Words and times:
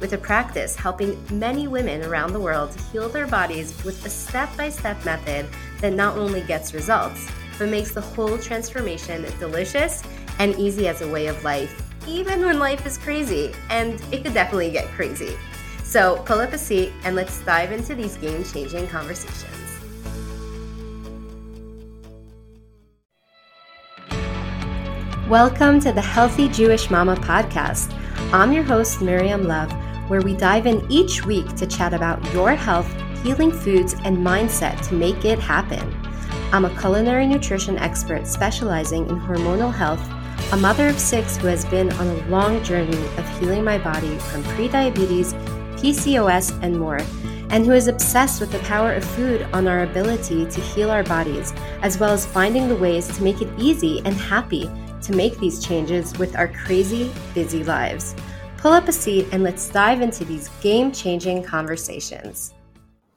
with 0.00 0.14
a 0.14 0.18
practice 0.18 0.74
helping 0.74 1.22
many 1.30 1.68
women 1.68 2.02
around 2.04 2.32
the 2.32 2.40
world 2.40 2.74
heal 2.90 3.08
their 3.08 3.26
bodies 3.26 3.74
with 3.84 4.04
a 4.06 4.10
step 4.10 4.48
by 4.56 4.70
step 4.70 5.04
method 5.04 5.46
that 5.80 5.92
not 5.92 6.16
only 6.16 6.40
gets 6.40 6.72
results, 6.72 7.28
but 7.58 7.68
makes 7.68 7.92
the 7.92 8.00
whole 8.00 8.38
transformation 8.38 9.26
delicious 9.38 10.02
and 10.38 10.58
easy 10.58 10.88
as 10.88 11.02
a 11.02 11.08
way 11.08 11.26
of 11.26 11.44
life, 11.44 11.82
even 12.08 12.40
when 12.44 12.58
life 12.58 12.86
is 12.86 12.96
crazy. 12.96 13.52
And 13.68 14.02
it 14.10 14.24
could 14.24 14.32
definitely 14.32 14.70
get 14.70 14.86
crazy. 14.88 15.36
So 15.84 16.22
pull 16.24 16.40
up 16.40 16.54
a 16.54 16.58
seat 16.58 16.92
and 17.04 17.14
let's 17.14 17.44
dive 17.44 17.70
into 17.70 17.94
these 17.94 18.16
game 18.16 18.42
changing 18.42 18.88
conversations. 18.88 19.46
Welcome 25.28 25.78
to 25.80 25.92
the 25.92 26.00
Healthy 26.00 26.48
Jewish 26.48 26.90
Mama 26.90 27.16
podcast. 27.16 27.94
I'm 28.32 28.52
your 28.52 28.64
host, 28.64 29.02
Miriam 29.02 29.46
Love 29.46 29.70
where 30.10 30.20
we 30.20 30.34
dive 30.34 30.66
in 30.66 30.84
each 30.90 31.24
week 31.24 31.46
to 31.54 31.64
chat 31.64 31.94
about 31.94 32.20
your 32.34 32.56
health, 32.56 32.92
healing 33.22 33.52
foods, 33.52 33.94
and 34.04 34.18
mindset 34.18 34.84
to 34.88 34.92
make 34.92 35.24
it 35.24 35.38
happen. 35.38 35.96
I'm 36.52 36.64
a 36.64 36.80
culinary 36.80 37.28
nutrition 37.28 37.78
expert 37.78 38.26
specializing 38.26 39.08
in 39.08 39.20
hormonal 39.20 39.72
health, 39.72 40.04
a 40.52 40.56
mother 40.56 40.88
of 40.88 40.98
six 40.98 41.36
who 41.36 41.46
has 41.46 41.64
been 41.66 41.92
on 41.92 42.08
a 42.08 42.26
long 42.26 42.60
journey 42.64 42.98
of 43.18 43.38
healing 43.38 43.62
my 43.62 43.78
body 43.78 44.18
from 44.18 44.42
prediabetes, 44.42 45.32
PCOS, 45.78 46.60
and 46.60 46.76
more, 46.76 46.98
and 47.50 47.64
who 47.64 47.72
is 47.72 47.86
obsessed 47.86 48.40
with 48.40 48.50
the 48.50 48.58
power 48.60 48.92
of 48.92 49.04
food 49.04 49.42
on 49.52 49.68
our 49.68 49.84
ability 49.84 50.44
to 50.46 50.60
heal 50.60 50.90
our 50.90 51.04
bodies, 51.04 51.52
as 51.82 52.00
well 52.00 52.10
as 52.10 52.26
finding 52.26 52.68
the 52.68 52.74
ways 52.74 53.06
to 53.16 53.22
make 53.22 53.40
it 53.40 53.48
easy 53.56 54.02
and 54.04 54.14
happy 54.14 54.68
to 55.02 55.12
make 55.14 55.38
these 55.38 55.64
changes 55.64 56.18
with 56.18 56.36
our 56.36 56.48
crazy, 56.48 57.12
busy 57.32 57.62
lives. 57.62 58.16
Pull 58.60 58.74
up 58.74 58.88
a 58.88 58.92
seat 58.92 59.26
and 59.32 59.42
let's 59.42 59.70
dive 59.70 60.02
into 60.02 60.22
these 60.22 60.50
game 60.60 60.92
changing 60.92 61.42
conversations. 61.42 62.52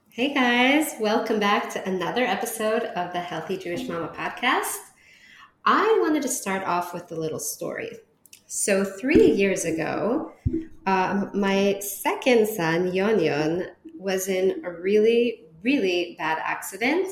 Hey 0.09 0.33
guys, 0.33 0.93
welcome 1.01 1.37
back 1.37 1.69
to 1.71 1.85
another 1.85 2.23
episode 2.23 2.83
of 2.83 3.11
the 3.11 3.19
Healthy 3.19 3.57
Jewish 3.57 3.85
Mama 3.85 4.07
podcast. 4.15 4.77
I 5.65 5.99
wanted 6.01 6.21
to 6.21 6.29
start 6.29 6.63
off 6.63 6.93
with 6.93 7.11
a 7.11 7.15
little 7.15 7.41
story. 7.41 7.91
So, 8.45 8.85
three 8.85 9.31
years 9.31 9.65
ago, 9.65 10.31
um, 10.85 11.29
my 11.33 11.77
second 11.81 12.47
son, 12.47 12.93
Yon 12.93 13.19
Yon, 13.19 13.65
was 13.97 14.29
in 14.29 14.63
a 14.63 14.71
really, 14.71 15.43
really 15.61 16.15
bad 16.17 16.37
accident. 16.41 17.09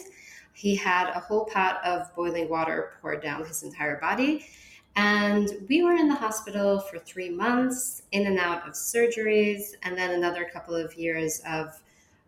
He 0.53 0.73
had 0.73 1.09
a 1.09 1.19
whole 1.19 1.47
pot 1.47 1.83
of 1.83 2.15
boiling 2.15 2.47
water 2.47 2.93
poured 3.01 3.21
down 3.21 3.43
his 3.43 3.63
entire 3.63 3.99
body 3.99 4.45
and 4.95 5.49
we 5.69 5.83
were 5.83 5.93
in 5.93 6.07
the 6.09 6.15
hospital 6.15 6.79
for 6.79 6.99
three 6.99 7.29
months, 7.29 8.03
in 8.11 8.27
and 8.27 8.37
out 8.37 8.67
of 8.67 8.73
surgeries, 8.73 9.73
and 9.83 9.97
then 9.97 10.11
another 10.11 10.49
couple 10.51 10.75
of 10.75 10.93
years 10.95 11.41
of 11.47 11.81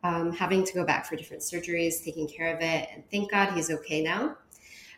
um, 0.03 0.31
having 0.31 0.63
to 0.63 0.73
go 0.73 0.85
back 0.85 1.05
for 1.05 1.15
different 1.15 1.43
surgeries, 1.43 2.03
taking 2.03 2.27
care 2.27 2.55
of 2.55 2.61
it. 2.61 2.89
And 2.93 3.03
thank 3.09 3.31
God 3.31 3.53
he's 3.53 3.71
okay 3.71 4.01
now. 4.01 4.37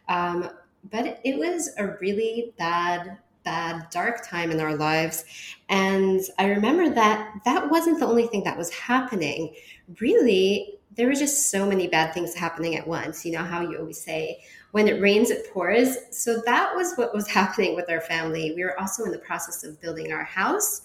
Um, 0.08 0.50
but 0.92 1.20
it 1.24 1.38
was 1.38 1.72
a 1.78 1.96
really 2.00 2.54
bad, 2.58 3.18
bad, 3.44 3.88
dark 3.90 4.28
time 4.28 4.52
in 4.52 4.60
our 4.60 4.76
lives. 4.76 5.26
And 5.70 6.22
I 6.38 6.46
remember 6.46 6.90
that 6.90 7.42
that 7.46 7.70
wasn't 7.70 8.00
the 8.00 8.08
only 8.08 8.28
thing 8.28 8.44
that 8.44 8.58
was 8.58 8.72
happening. 8.72 9.56
Really, 10.00 10.76
there 10.96 11.08
were 11.08 11.14
just 11.14 11.50
so 11.50 11.66
many 11.66 11.88
bad 11.88 12.14
things 12.14 12.36
happening 12.36 12.76
at 12.76 12.88
once. 12.88 13.26
You 13.26 13.34
know 13.34 13.44
how 13.44 13.62
you 13.62 13.78
always 13.78 14.02
say, 14.02 14.42
when 14.76 14.90
it 14.90 15.02
rains, 15.02 15.30
it 15.30 15.50
pours. 15.54 15.96
So 16.12 16.42
that 16.46 16.76
was 16.76 16.96
what 16.96 17.14
was 17.14 17.30
happening 17.40 17.76
with 17.76 17.90
our 17.90 18.02
family. 18.02 18.52
We 18.54 18.66
were 18.66 18.78
also 18.78 19.06
in 19.06 19.12
the 19.14 19.20
process 19.20 19.64
of 19.64 19.80
building 19.80 20.12
our 20.12 20.26
house. 20.26 20.82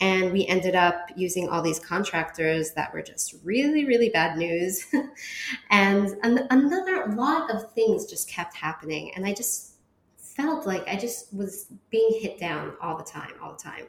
And 0.00 0.32
we 0.32 0.46
ended 0.46 0.74
up 0.74 1.10
using 1.16 1.46
all 1.46 1.60
these 1.60 1.78
contractors 1.78 2.70
that 2.72 2.94
were 2.94 3.02
just 3.02 3.34
really, 3.44 3.84
really 3.84 4.08
bad 4.08 4.38
news. 4.38 4.86
and 5.70 6.16
an- 6.22 6.46
another 6.48 7.08
lot 7.08 7.54
of 7.54 7.70
things 7.74 8.06
just 8.06 8.26
kept 8.26 8.56
happening. 8.56 9.12
And 9.14 9.26
I 9.26 9.34
just 9.34 9.74
felt 10.18 10.66
like 10.66 10.88
I 10.88 10.96
just 10.96 11.34
was 11.34 11.66
being 11.90 12.18
hit 12.18 12.40
down 12.40 12.72
all 12.80 12.96
the 12.96 13.04
time, 13.04 13.32
all 13.42 13.52
the 13.52 13.62
time. 13.62 13.84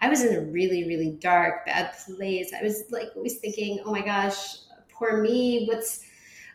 I 0.00 0.08
was 0.10 0.22
in 0.22 0.36
a 0.36 0.42
really, 0.42 0.86
really 0.86 1.10
dark, 1.18 1.66
bad 1.66 1.92
place. 2.06 2.52
I 2.56 2.62
was 2.62 2.84
like 2.92 3.08
always 3.16 3.38
thinking, 3.40 3.80
oh 3.84 3.90
my 3.90 4.02
gosh, 4.02 4.58
poor 4.92 5.20
me. 5.20 5.64
What's 5.66 6.04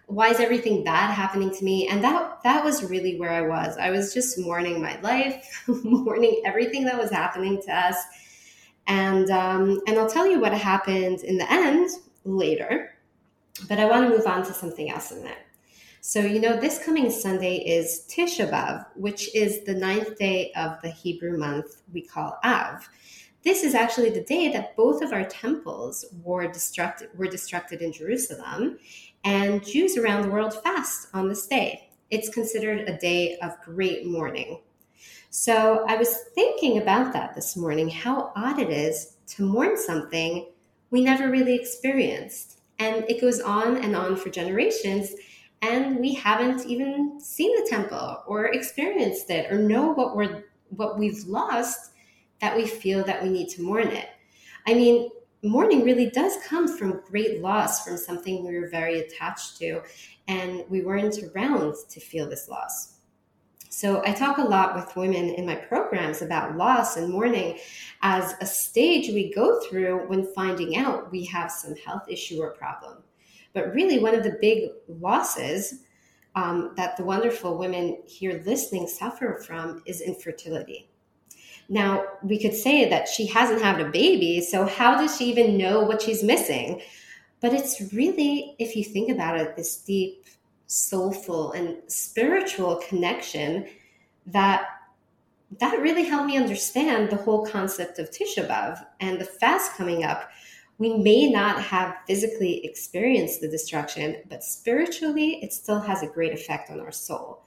why 0.07 0.29
is 0.29 0.39
everything 0.39 0.83
bad 0.85 1.11
happening 1.11 1.51
to 1.51 1.63
me? 1.63 1.87
And 1.87 2.03
that 2.03 2.41
that 2.43 2.63
was 2.63 2.83
really 2.83 3.19
where 3.19 3.31
i 3.31 3.41
was. 3.41 3.77
I 3.77 3.91
was 3.91 4.13
just 4.13 4.39
mourning 4.39 4.81
my 4.81 4.99
life 5.01 5.63
mourning 5.67 6.41
everything 6.45 6.85
that 6.85 6.97
was 6.97 7.11
happening 7.11 7.61
to 7.63 7.73
us. 7.73 7.97
And 8.87 9.29
um, 9.29 9.81
and 9.85 9.99
i'll 9.99 10.09
tell 10.09 10.25
you 10.25 10.39
what 10.39 10.53
happened 10.53 11.23
in 11.23 11.37
the 11.37 11.51
end 11.51 11.89
later 12.23 12.97
but 13.67 13.79
i 13.79 13.85
want 13.85 14.03
to 14.03 14.09
move 14.09 14.27
on 14.27 14.45
to 14.45 14.53
something 14.53 14.89
else 14.89 15.11
in 15.11 15.23
there 15.23 15.45
so 16.01 16.19
you 16.19 16.39
know 16.39 16.57
this 16.59 16.83
coming 16.83 17.09
sunday 17.09 17.57
is 17.57 18.05
tisha 18.09 18.49
b'av 18.49 18.85
which 18.95 19.33
is 19.35 19.63
the 19.65 19.73
ninth 19.73 20.17
day 20.17 20.51
of 20.55 20.81
the 20.81 20.89
hebrew 20.89 21.37
month 21.37 21.81
we 21.93 22.01
call 22.01 22.37
av. 22.43 22.87
This 23.43 23.63
is 23.63 23.75
actually 23.75 24.09
the 24.09 24.23
day 24.23 24.51
that 24.51 24.75
both 24.75 25.01
of 25.01 25.13
our 25.13 25.23
temples 25.23 26.03
were 26.21 26.49
destructed, 26.49 27.15
were 27.15 27.27
destructed 27.27 27.79
in 27.79 27.93
Jerusalem, 27.93 28.77
and 29.27 29.61
Jews 29.61 29.97
around 29.97 30.21
the 30.21 30.29
world 30.29 30.53
fast 30.63 31.09
on 31.13 31.27
this 31.27 31.47
day. 31.47 31.89
It's 32.09 32.29
considered 32.29 32.87
a 32.87 32.97
day 32.97 33.37
of 33.39 33.59
great 33.61 34.07
mourning. 34.07 34.61
So 35.31 35.83
I 35.85 35.97
was 35.97 36.17
thinking 36.33 36.77
about 36.77 37.11
that 37.11 37.35
this 37.35 37.57
morning, 37.57 37.89
how 37.89 38.31
odd 38.37 38.57
it 38.57 38.69
is 38.69 39.17
to 39.35 39.45
mourn 39.45 39.75
something 39.77 40.47
we 40.91 41.03
never 41.03 41.29
really 41.29 41.55
experienced. 41.55 42.59
And 42.79 43.03
it 43.09 43.19
goes 43.19 43.41
on 43.41 43.75
and 43.75 43.97
on 43.97 44.15
for 44.15 44.29
generations, 44.29 45.13
and 45.61 45.99
we 45.99 46.13
haven't 46.13 46.65
even 46.65 47.19
seen 47.19 47.53
the 47.61 47.69
temple 47.69 48.23
or 48.27 48.45
experienced 48.45 49.29
it 49.29 49.51
or 49.51 49.57
know 49.57 49.91
what 49.91 50.15
we're 50.15 50.45
what 50.69 50.97
we've 50.97 51.25
lost 51.25 51.91
that 52.39 52.55
we 52.55 52.65
feel 52.65 53.03
that 53.03 53.21
we 53.21 53.27
need 53.27 53.49
to 53.49 53.61
mourn 53.61 53.87
it. 53.87 54.07
I 54.65 54.73
mean, 54.73 55.09
mourning 55.43 55.83
really 55.83 56.09
does 56.09 56.33
come 56.45 56.67
from 56.67 57.01
great 57.05 57.41
loss 57.41 57.83
from 57.83 57.97
something 57.97 58.45
we 58.45 58.59
were 58.59 58.69
very 58.69 58.99
attached 58.99 59.57
to, 59.57 59.81
and 60.27 60.63
we 60.69 60.81
weren't 60.81 61.19
around 61.35 61.75
to 61.89 61.99
feel 61.99 62.29
this 62.29 62.49
loss. 62.49 62.95
So, 63.69 64.01
I 64.05 64.11
talk 64.11 64.39
a 64.39 64.43
lot 64.43 64.75
with 64.75 64.95
women 64.95 65.29
in 65.35 65.45
my 65.45 65.53
programs 65.53 66.23
about 66.23 66.57
loss 66.57 66.97
and 66.97 67.11
mourning 67.11 67.59
as 68.01 68.33
a 68.41 68.45
stage 68.45 69.09
we 69.09 69.31
go 69.33 69.59
through 69.61 70.07
when 70.07 70.33
finding 70.33 70.77
out 70.77 71.11
we 71.11 71.25
have 71.25 71.51
some 71.51 71.75
health 71.75 72.03
issue 72.09 72.39
or 72.39 72.51
problem. 72.51 73.03
But 73.53 73.73
really, 73.73 73.99
one 73.99 74.15
of 74.15 74.23
the 74.23 74.37
big 74.41 74.69
losses 74.87 75.83
um, 76.35 76.73
that 76.75 76.97
the 76.97 77.03
wonderful 77.03 77.57
women 77.57 77.97
here 78.05 78.41
listening 78.45 78.87
suffer 78.87 79.41
from 79.45 79.81
is 79.85 80.01
infertility. 80.01 80.89
Now, 81.69 82.05
we 82.23 82.39
could 82.39 82.53
say 82.53 82.89
that 82.89 83.07
she 83.07 83.25
hasn't 83.25 83.61
had 83.61 83.81
a 83.81 83.89
baby, 83.89 84.41
so 84.41 84.65
how 84.65 84.95
does 84.95 85.17
she 85.17 85.25
even 85.25 85.57
know 85.57 85.81
what 85.81 86.01
she's 86.01 86.23
missing? 86.23 86.81
But 87.41 87.53
it's 87.53 87.93
really, 87.93 88.55
if 88.57 88.75
you 88.75 88.83
think 88.83 89.11
about 89.11 89.39
it, 89.39 89.55
this 89.55 89.77
deep, 89.77 90.25
soulful, 90.67 91.51
and 91.51 91.77
spiritual 91.87 92.81
connection 92.87 93.67
that 94.27 94.67
that 95.59 95.79
really 95.79 96.03
helped 96.03 96.27
me 96.27 96.37
understand 96.37 97.09
the 97.09 97.15
whole 97.15 97.45
concept 97.45 97.99
of 97.99 98.11
Tisha 98.11 98.45
B'av 98.47 98.85
and 98.99 99.19
the 99.19 99.25
fast 99.25 99.73
coming 99.73 100.03
up. 100.03 100.29
We 100.77 100.97
may 100.97 101.31
not 101.31 101.61
have 101.63 101.95
physically 102.05 102.65
experienced 102.65 103.39
the 103.39 103.47
destruction, 103.47 104.17
but 104.29 104.43
spiritually, 104.43 105.39
it 105.41 105.53
still 105.53 105.79
has 105.79 106.03
a 106.03 106.07
great 106.07 106.33
effect 106.33 106.69
on 106.69 106.81
our 106.81 106.91
soul. 106.91 107.46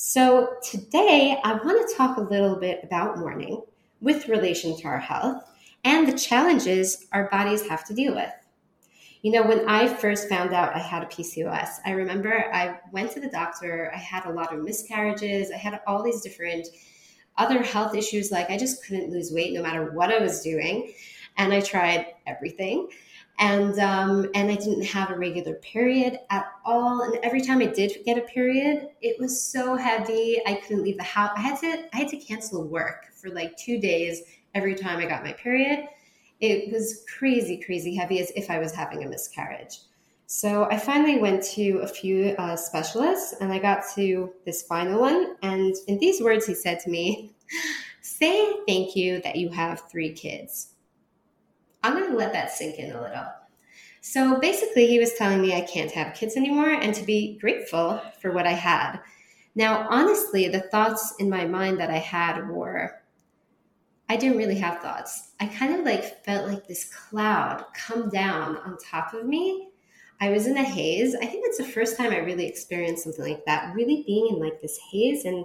So, 0.00 0.54
today 0.62 1.40
I 1.42 1.54
want 1.54 1.88
to 1.88 1.96
talk 1.96 2.18
a 2.18 2.20
little 2.20 2.54
bit 2.54 2.84
about 2.84 3.18
mourning 3.18 3.62
with 4.00 4.28
relation 4.28 4.76
to 4.76 4.86
our 4.86 5.00
health 5.00 5.42
and 5.82 6.06
the 6.06 6.16
challenges 6.16 7.08
our 7.12 7.28
bodies 7.30 7.66
have 7.66 7.84
to 7.86 7.94
deal 7.94 8.14
with. 8.14 8.30
You 9.22 9.32
know, 9.32 9.42
when 9.42 9.68
I 9.68 9.88
first 9.88 10.28
found 10.28 10.54
out 10.54 10.72
I 10.72 10.78
had 10.78 11.02
a 11.02 11.06
PCOS, 11.06 11.80
I 11.84 11.90
remember 11.90 12.32
I 12.54 12.78
went 12.92 13.10
to 13.14 13.20
the 13.20 13.28
doctor, 13.28 13.90
I 13.92 13.98
had 13.98 14.24
a 14.26 14.32
lot 14.32 14.54
of 14.54 14.62
miscarriages, 14.62 15.50
I 15.50 15.56
had 15.56 15.80
all 15.84 16.04
these 16.04 16.20
different 16.20 16.68
other 17.36 17.60
health 17.60 17.96
issues 17.96 18.30
like 18.30 18.50
I 18.50 18.56
just 18.56 18.84
couldn't 18.84 19.10
lose 19.10 19.32
weight 19.32 19.52
no 19.52 19.62
matter 19.62 19.90
what 19.90 20.12
I 20.12 20.20
was 20.20 20.42
doing, 20.42 20.92
and 21.38 21.52
I 21.52 21.60
tried 21.60 22.06
everything. 22.24 22.86
And 23.38 23.78
um, 23.78 24.28
and 24.34 24.50
I 24.50 24.56
didn't 24.56 24.84
have 24.84 25.10
a 25.10 25.18
regular 25.18 25.54
period 25.54 26.18
at 26.30 26.46
all. 26.64 27.02
And 27.02 27.18
every 27.22 27.40
time 27.40 27.60
I 27.60 27.66
did 27.66 27.92
get 28.04 28.18
a 28.18 28.22
period, 28.22 28.88
it 29.00 29.18
was 29.20 29.40
so 29.40 29.76
heavy. 29.76 30.40
I 30.46 30.54
couldn't 30.54 30.82
leave 30.82 30.96
the 30.96 31.04
house. 31.04 31.30
I 31.36 31.40
had 31.40 31.60
to 31.60 31.84
I 31.92 31.96
had 31.98 32.08
to 32.08 32.16
cancel 32.16 32.66
work 32.66 33.06
for 33.14 33.30
like 33.30 33.56
two 33.56 33.80
days 33.80 34.22
every 34.54 34.74
time 34.74 34.98
I 34.98 35.06
got 35.06 35.24
my 35.24 35.32
period. 35.32 35.86
It 36.40 36.72
was 36.72 37.04
crazy, 37.18 37.58
crazy 37.58 37.94
heavy, 37.96 38.20
as 38.20 38.30
if 38.36 38.50
I 38.50 38.58
was 38.58 38.72
having 38.72 39.04
a 39.04 39.08
miscarriage. 39.08 39.80
So 40.26 40.64
I 40.64 40.76
finally 40.76 41.18
went 41.18 41.42
to 41.54 41.78
a 41.78 41.88
few 41.88 42.34
uh, 42.38 42.54
specialists, 42.54 43.34
and 43.40 43.52
I 43.52 43.58
got 43.58 43.82
to 43.94 44.32
this 44.44 44.62
final 44.62 45.00
one. 45.00 45.36
And 45.42 45.74
in 45.86 45.98
these 45.98 46.20
words, 46.20 46.46
he 46.46 46.54
said 46.54 46.80
to 46.80 46.90
me, 46.90 47.32
"Say 48.02 48.52
thank 48.66 48.96
you 48.96 49.20
that 49.22 49.36
you 49.36 49.48
have 49.50 49.88
three 49.90 50.12
kids." 50.12 50.74
I'm 51.82 51.94
going 51.94 52.10
to 52.10 52.16
let 52.16 52.32
that 52.32 52.50
sink 52.50 52.78
in 52.78 52.92
a 52.92 53.00
little. 53.00 53.26
So 54.00 54.38
basically, 54.38 54.86
he 54.86 54.98
was 54.98 55.14
telling 55.14 55.40
me 55.40 55.54
I 55.54 55.62
can't 55.62 55.90
have 55.92 56.14
kids 56.14 56.36
anymore 56.36 56.70
and 56.70 56.94
to 56.94 57.04
be 57.04 57.38
grateful 57.38 58.00
for 58.20 58.32
what 58.32 58.46
I 58.46 58.52
had. 58.52 58.98
Now, 59.54 59.86
honestly, 59.90 60.48
the 60.48 60.60
thoughts 60.60 61.14
in 61.18 61.28
my 61.28 61.44
mind 61.44 61.80
that 61.80 61.90
I 61.90 61.98
had 61.98 62.48
were 62.48 63.02
I 64.08 64.16
didn't 64.16 64.38
really 64.38 64.58
have 64.58 64.80
thoughts. 64.80 65.32
I 65.38 65.46
kind 65.46 65.74
of 65.74 65.84
like 65.84 66.24
felt 66.24 66.48
like 66.48 66.66
this 66.66 66.86
cloud 66.86 67.64
come 67.74 68.08
down 68.08 68.56
on 68.56 68.78
top 68.78 69.12
of 69.12 69.26
me. 69.26 69.68
I 70.20 70.30
was 70.30 70.46
in 70.46 70.56
a 70.56 70.64
haze. 70.64 71.14
I 71.14 71.26
think 71.26 71.44
that's 71.44 71.58
the 71.58 71.72
first 71.72 71.96
time 71.96 72.12
I 72.12 72.18
really 72.18 72.46
experienced 72.46 73.04
something 73.04 73.24
like 73.24 73.44
that, 73.44 73.74
really 73.74 74.04
being 74.06 74.28
in 74.28 74.40
like 74.40 74.60
this 74.62 74.78
haze 74.90 75.26
and 75.26 75.44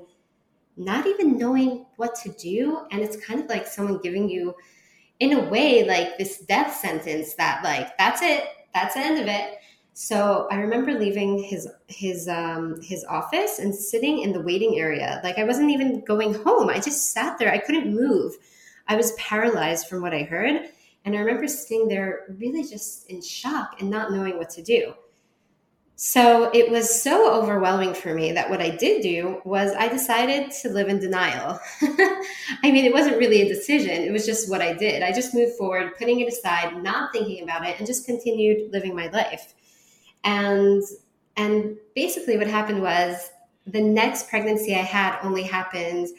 not 0.77 1.05
even 1.05 1.37
knowing 1.37 1.85
what 1.97 2.15
to 2.23 2.29
do. 2.29 2.87
And 2.91 3.01
it's 3.01 3.23
kind 3.23 3.41
of 3.41 3.49
like 3.49 3.67
someone 3.67 3.99
giving 4.01 4.29
you 4.29 4.55
in 5.19 5.33
a 5.33 5.49
way 5.49 5.85
like 5.87 6.17
this 6.17 6.39
death 6.39 6.75
sentence 6.75 7.35
that 7.35 7.63
like 7.63 7.97
that's 7.97 8.21
it 8.21 8.45
that's 8.73 8.95
the 8.95 9.01
end 9.01 9.19
of 9.19 9.27
it. 9.27 9.59
So 9.93 10.47
i 10.49 10.55
remember 10.57 10.93
leaving 10.93 11.43
his 11.43 11.67
his 11.87 12.27
um 12.27 12.81
his 12.81 13.05
office 13.05 13.59
and 13.59 13.73
sitting 13.73 14.19
in 14.19 14.33
the 14.33 14.41
waiting 14.41 14.79
area. 14.79 15.21
Like 15.23 15.37
i 15.37 15.43
wasn't 15.43 15.71
even 15.71 16.03
going 16.05 16.33
home. 16.33 16.69
I 16.69 16.79
just 16.79 17.11
sat 17.11 17.37
there. 17.37 17.51
I 17.51 17.59
couldn't 17.59 17.93
move. 17.93 18.33
I 18.87 18.95
was 18.95 19.13
paralyzed 19.13 19.87
from 19.87 20.01
what 20.01 20.13
i 20.13 20.23
heard. 20.23 20.69
And 21.05 21.15
i 21.15 21.19
remember 21.19 21.47
sitting 21.47 21.87
there 21.87 22.25
really 22.39 22.63
just 22.63 23.09
in 23.09 23.21
shock 23.21 23.79
and 23.79 23.89
not 23.89 24.11
knowing 24.11 24.37
what 24.37 24.49
to 24.51 24.63
do 24.63 24.93
so 26.05 26.51
it 26.53 26.69
was 26.69 27.01
so 27.01 27.33
overwhelming 27.33 27.93
for 27.93 28.13
me 28.13 28.33
that 28.33 28.49
what 28.49 28.59
I 28.59 28.71
did 28.71 29.01
do 29.01 29.39
was 29.45 29.71
I 29.71 29.87
decided 29.87 30.51
to 30.51 30.67
live 30.67 30.89
in 30.89 30.99
denial. 30.99 31.57
I 31.81 32.71
mean, 32.71 32.83
it 32.83 32.91
wasn't 32.91 33.19
really 33.19 33.41
a 33.41 33.47
decision, 33.47 34.03
it 34.03 34.11
was 34.11 34.25
just 34.25 34.49
what 34.49 34.61
I 34.61 34.73
did. 34.73 35.01
I 35.01 35.13
just 35.13 35.33
moved 35.33 35.53
forward, 35.53 35.95
putting 35.97 36.19
it 36.19 36.27
aside, 36.27 36.83
not 36.83 37.13
thinking 37.13 37.41
about 37.41 37.65
it, 37.65 37.77
and 37.77 37.87
just 37.87 38.05
continued 38.05 38.73
living 38.73 38.93
my 38.93 39.07
life. 39.11 39.53
And 40.25 40.83
and 41.37 41.77
basically 41.95 42.37
what 42.37 42.47
happened 42.47 42.81
was 42.81 43.31
the 43.65 43.81
next 43.81 44.27
pregnancy 44.27 44.75
I 44.75 44.79
had 44.79 45.17
only 45.23 45.43
happened 45.43 46.09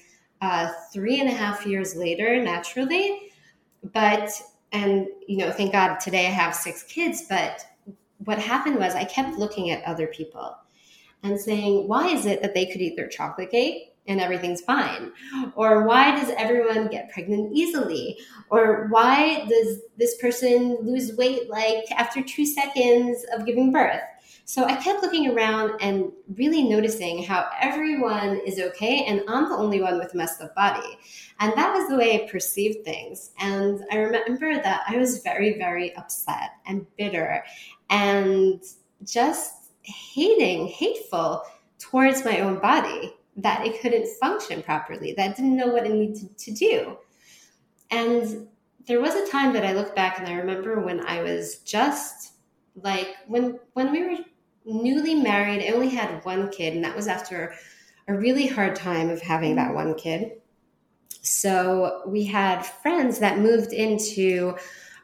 uh, 0.41 0.73
three 0.95 1.21
and 1.21 1.29
a 1.29 1.33
half 1.35 1.67
years 1.67 1.95
later, 1.95 2.43
naturally. 2.43 3.33
But 3.93 4.31
and 4.73 5.09
you 5.29 5.37
know, 5.37 5.51
thank 5.51 5.73
God 5.73 5.99
today 5.99 6.27
I 6.27 6.31
have 6.31 6.55
six 6.55 6.85
kids, 6.85 7.25
but 7.29 7.67
what 8.25 8.39
happened 8.39 8.77
was 8.77 8.95
I 8.95 9.05
kept 9.05 9.39
looking 9.39 9.71
at 9.71 9.85
other 9.85 10.07
people 10.07 10.57
and 11.23 11.41
saying, 11.41 11.89
why 11.89 12.09
is 12.09 12.27
it 12.27 12.43
that 12.43 12.55
they 12.55 12.67
could 12.67 12.81
eat 12.81 12.97
their 12.97 13.09
chocolate 13.09 13.51
cake 13.51 13.95
and 14.07 14.21
everything's 14.21 14.61
fine? 14.61 15.13
Or 15.55 15.85
why 15.85 16.15
does 16.15 16.31
everyone 16.37 16.89
get 16.89 17.11
pregnant 17.11 17.53
easily? 17.53 18.19
Or 18.51 18.89
why 18.91 19.47
does 19.49 19.79
this 19.97 20.17
person 20.19 20.77
lose 20.83 21.17
weight 21.17 21.49
like 21.49 21.91
after 21.93 22.23
two 22.23 22.45
seconds 22.45 23.25
of 23.35 23.47
giving 23.47 23.73
birth? 23.73 24.03
So 24.47 24.67
I 24.67 24.77
kept 24.77 25.03
looking 25.03 25.31
around 25.31 25.81
and 25.81 26.13
really 26.37 26.63
noticing 26.63 27.23
how 27.23 27.49
everyone 27.59 28.43
is 28.45 28.61
okay 28.61 29.05
and 29.07 29.23
I'm 29.27 29.49
the 29.49 29.57
only 29.57 29.81
one 29.81 29.99
with 29.99 30.13
a 30.13 30.17
messed 30.19 30.43
up 30.43 30.55
body. 30.55 30.99
And 31.41 31.55
that 31.57 31.73
was 31.73 31.89
the 31.89 31.97
way 31.97 32.15
I 32.23 32.31
perceived 32.31 32.85
things. 32.85 33.31
And 33.39 33.83
I 33.91 33.97
remember 33.97 34.55
that 34.55 34.83
I 34.87 34.99
was 34.99 35.23
very, 35.23 35.57
very 35.57 35.97
upset 35.97 36.51
and 36.67 36.87
bitter 36.99 37.43
and 37.91 38.63
just 39.05 39.71
hating, 39.83 40.67
hateful 40.69 41.43
towards 41.79 42.25
my 42.25 42.41
own 42.41 42.59
body 42.59 43.15
that 43.37 43.67
it 43.67 43.81
couldn't 43.81 44.09
function 44.19 44.63
properly, 44.63 45.13
that 45.17 45.37
didn't 45.37 45.57
know 45.57 45.69
what 45.69 45.87
it 45.87 45.93
needed 45.93 46.37
to 46.39 46.53
do. 46.53 46.97
And 47.91 48.49
there 48.87 49.01
was 49.01 49.15
a 49.15 49.31
time 49.31 49.53
that 49.55 49.65
I 49.65 49.73
look 49.73 49.95
back 49.95 50.19
and 50.19 50.29
I 50.29 50.35
remember 50.35 50.81
when 50.81 51.05
I 51.07 51.23
was 51.23 51.59
just 51.59 52.33
like 52.83 53.15
when 53.27 53.59
when 53.75 53.93
we 53.93 54.05
were 54.05 54.17
newly 54.65 55.15
married, 55.15 55.63
I 55.63 55.73
only 55.75 55.91
had 55.91 56.25
one 56.25 56.51
kid, 56.51 56.75
and 56.75 56.85
that 56.85 56.97
was 56.97 57.07
after 57.07 57.55
a 58.09 58.15
really 58.15 58.47
hard 58.47 58.77
time 58.77 59.11
of 59.11 59.21
having 59.21 59.57
that 59.57 59.75
one 59.75 59.95
kid. 59.95 60.33
So 61.23 62.03
we 62.07 62.25
had 62.25 62.63
friends 62.63 63.19
that 63.21 63.39
moved 63.39 63.73
into 63.73 64.57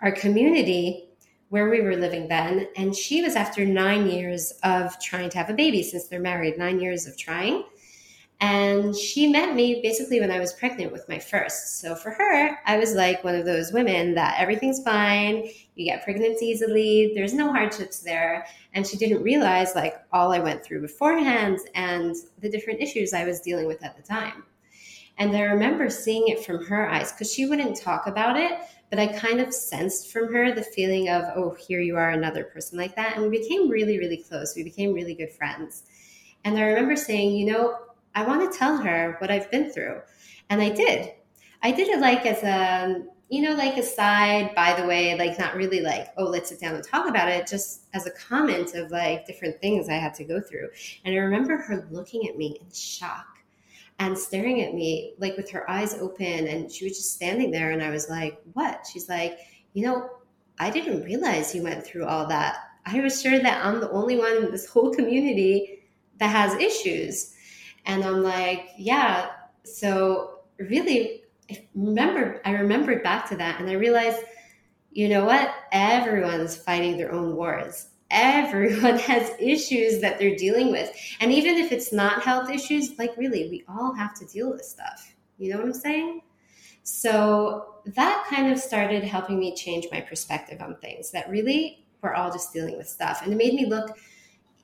our 0.03 0.13
community 0.13 1.10
where 1.51 1.69
we 1.69 1.81
were 1.81 1.97
living 1.97 2.29
then. 2.29 2.69
And 2.77 2.95
she 2.95 3.23
was 3.23 3.37
after 3.37 3.65
nine 3.65 4.09
years 4.09 4.53
of 4.63 4.99
trying 5.01 5.31
to 5.31 5.39
have 5.39 5.51
a 5.51 5.55
baby 5.55 5.83
since 5.83 6.07
they're 6.07 6.21
married, 6.21 6.57
nine 6.57 6.81
years 6.81 7.07
of 7.07 7.17
trying. 7.19 7.65
And 8.41 8.97
she 8.97 9.27
met 9.27 9.55
me 9.55 9.83
basically 9.83 10.19
when 10.21 10.31
I 10.31 10.39
was 10.39 10.55
pregnant 10.55 10.93
with 10.93 11.07
my 11.09 11.19
first. 11.19 11.81
So 11.81 11.95
for 11.95 12.11
her, 12.11 12.59
I 12.65 12.79
was 12.79 12.95
like 12.95 13.23
one 13.23 13.35
of 13.35 13.45
those 13.45 13.73
women 13.73 14.15
that 14.15 14.37
everything's 14.39 14.83
fine. 14.83 15.51
You 15.75 15.85
get 15.85 16.05
pregnant 16.05 16.41
easily. 16.41 17.13
There's 17.15 17.35
no 17.35 17.53
hardships 17.53 17.99
there. 17.99 18.47
And 18.73 18.87
she 18.87 18.97
didn't 18.97 19.23
realize 19.23 19.75
like 19.75 19.97
all 20.13 20.33
I 20.33 20.39
went 20.39 20.65
through 20.65 20.81
beforehand 20.81 21.59
and 21.75 22.17
the 22.39 22.49
different 22.49 22.81
issues 22.81 23.13
I 23.13 23.25
was 23.25 23.41
dealing 23.41 23.67
with 23.67 23.85
at 23.85 23.97
the 23.97 24.03
time. 24.03 24.45
And 25.19 25.37
I 25.37 25.43
remember 25.43 25.91
seeing 25.91 26.29
it 26.29 26.45
from 26.45 26.65
her 26.65 26.89
eyes 26.89 27.13
because 27.13 27.33
she 27.33 27.47
wouldn't 27.47 27.77
talk 27.77 28.07
about 28.07 28.37
it, 28.37 28.53
but 28.89 28.99
I 28.99 29.07
kind 29.07 29.41
of 29.41 29.53
sensed 29.53 30.11
from 30.11 30.33
her 30.33 30.53
the 30.53 30.63
feeling 30.63 31.09
of, 31.09 31.25
oh, 31.37 31.55
here 31.55 31.81
you 31.81 31.97
are, 31.97 32.11
another 32.11 32.45
person 32.45 32.79
like 32.79 32.97
that. 32.97 33.17
And 33.17 33.23
we 33.23 33.39
became 33.39 33.69
really, 33.69 33.99
really 33.99 34.19
close. 34.19 34.55
We 34.57 34.65
became 34.65 34.93
really 34.93 35.15
good 35.15 35.31
friends. 35.31 35.85
And 36.45 36.59
I 36.59 36.63
remember 36.63 36.97
saying, 36.97 37.37
you 37.37 37.53
know, 37.53 37.77
I 38.15 38.27
want 38.27 38.51
to 38.51 38.59
tell 38.59 38.77
her 38.79 39.17
what 39.19 39.31
I've 39.31 39.51
been 39.51 39.71
through. 39.71 40.01
And 40.49 40.61
I 40.61 40.71
did. 40.71 41.13
I 41.63 41.71
did 41.71 41.89
it 41.89 42.01
like 42.01 42.25
as 42.25 42.43
a, 42.43 43.05
you 43.29 43.43
know, 43.43 43.55
like 43.55 43.77
a 43.77 43.83
side, 43.83 44.55
by 44.57 44.73
the 44.81 44.87
way, 44.87 45.17
like 45.17 45.39
not 45.39 45.55
really 45.55 45.81
like, 45.81 46.09
oh, 46.17 46.25
let's 46.25 46.49
sit 46.49 46.61
down 46.61 46.75
and 46.75 46.83
talk 46.83 47.09
about 47.09 47.29
it, 47.29 47.47
just 47.47 47.83
as 47.95 48.07
a 48.07 48.11
comment 48.13 48.75
of 48.75 48.91
like 48.91 49.27
different 49.27 49.61
things 49.61 49.89
I 49.89 49.95
had 49.95 50.15
to 50.15 50.25
go 50.25 50.41
through. 50.41 50.69
And 51.05 51.15
I 51.15 51.19
remember 51.19 51.59
her 51.59 51.87
looking 51.91 52.27
at 52.29 52.37
me 52.37 52.59
in 52.61 52.73
shock 52.73 53.40
and 54.01 54.19
staring 54.19 54.63
at 54.63 54.75
me 54.75 55.15
like 55.19 55.37
with 55.37 55.51
her 55.51 55.71
eyes 55.71 55.95
open 55.95 56.49
and 56.49 56.73
she 56.73 56.85
was 56.87 56.97
just 56.97 57.13
standing 57.13 57.51
there 57.51 57.71
and 57.71 57.83
i 57.83 57.91
was 57.91 58.09
like 58.09 58.41
what? 58.55 58.85
She's 58.91 59.09
like 59.09 59.39
you 59.75 59.87
know 59.87 60.11
i 60.59 60.71
didn't 60.71 61.05
realize 61.05 61.55
you 61.55 61.63
went 61.63 61.85
through 61.85 62.07
all 62.07 62.27
that. 62.27 62.57
I 62.87 62.99
was 63.01 63.21
sure 63.23 63.39
that 63.39 63.65
i'm 63.65 63.79
the 63.79 63.91
only 63.91 64.17
one 64.17 64.37
in 64.39 64.51
this 64.51 64.67
whole 64.67 64.93
community 64.93 65.85
that 66.19 66.29
has 66.29 66.55
issues. 66.55 67.35
And 67.87 68.03
i'm 68.03 68.23
like 68.23 68.71
yeah. 68.77 69.31
So 69.65 70.41
really 70.59 71.23
I 71.51 71.69
remember 71.75 72.41
i 72.45 72.53
remembered 72.53 73.03
back 73.03 73.29
to 73.29 73.37
that 73.37 73.61
and 73.61 73.69
i 73.71 73.75
realized 73.75 74.23
you 74.93 75.09
know 75.09 75.25
what? 75.25 75.55
Everyone's 75.71 76.57
fighting 76.57 76.97
their 76.97 77.13
own 77.13 77.37
wars 77.37 77.90
everyone 78.11 78.99
has 79.11 79.33
issues 79.39 80.01
that 80.01 80.19
they're 80.19 80.37
dealing 80.37 80.71
with. 80.71 80.91
And 81.21 81.33
even 81.33 81.57
if 81.57 81.73
it's 81.73 81.93
not 81.93 82.23
health 82.23 82.51
issues, 82.51 82.99
like 82.99 83.17
really, 83.17 83.49
we 83.49 83.65
all 83.69 83.95
have 83.95 84.15
to 84.15 84.27
deal 84.27 84.51
with 84.51 84.65
stuff. 84.65 85.15
You 85.39 85.51
know 85.51 85.59
what 85.59 85.67
I'm 85.67 85.75
saying? 85.75 86.23
So 86.83 87.77
that 87.87 88.27
kind 88.29 88.53
of 88.53 88.59
started 88.59 89.05
helping 89.05 89.39
me 89.39 89.55
change 89.55 89.87
my 89.93 90.01
perspective 90.01 90.61
on 90.61 90.77
things 90.77 91.11
that 91.13 91.31
really 91.31 91.87
we're 92.03 92.15
all 92.15 92.33
just 92.33 92.53
dealing 92.53 92.77
with 92.77 92.89
stuff. 92.89 93.23
And 93.23 93.33
it 93.33 93.37
made 93.37 93.55
me 93.55 93.67
look 93.67 93.97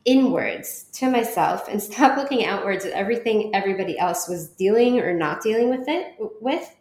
inwards 0.04 0.84
to 0.92 1.10
myself 1.10 1.68
and 1.68 1.82
stop 1.82 2.16
looking 2.16 2.44
outwards 2.44 2.84
at 2.84 2.92
everything 2.92 3.54
everybody 3.54 3.98
else 3.98 4.28
was 4.28 4.48
dealing 4.50 5.00
or 5.00 5.12
not 5.12 5.42
dealing 5.42 5.70
with 5.70 5.88
it 5.88 6.14
with. 6.40 6.74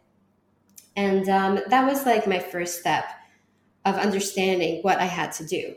And 0.96 1.28
um, 1.28 1.60
that 1.68 1.86
was 1.86 2.06
like 2.06 2.26
my 2.26 2.38
first 2.38 2.80
step 2.80 3.04
of 3.84 3.96
understanding 3.96 4.82
what 4.82 4.98
I 4.98 5.04
had 5.04 5.30
to 5.32 5.46
do 5.46 5.74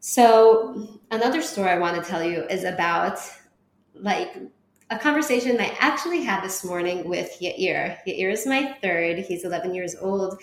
so, 0.00 1.00
another 1.10 1.42
story 1.42 1.70
I 1.70 1.78
want 1.78 2.02
to 2.02 2.08
tell 2.08 2.22
you 2.22 2.44
is 2.44 2.64
about 2.64 3.18
like 3.94 4.36
a 4.90 4.98
conversation 4.98 5.60
I 5.60 5.76
actually 5.80 6.22
had 6.22 6.42
this 6.42 6.64
morning 6.64 7.08
with 7.08 7.36
Yair. 7.40 7.98
Yair 8.06 8.32
is 8.32 8.46
my 8.46 8.76
third, 8.80 9.18
he's 9.18 9.44
11 9.44 9.74
years 9.74 9.96
old, 10.00 10.40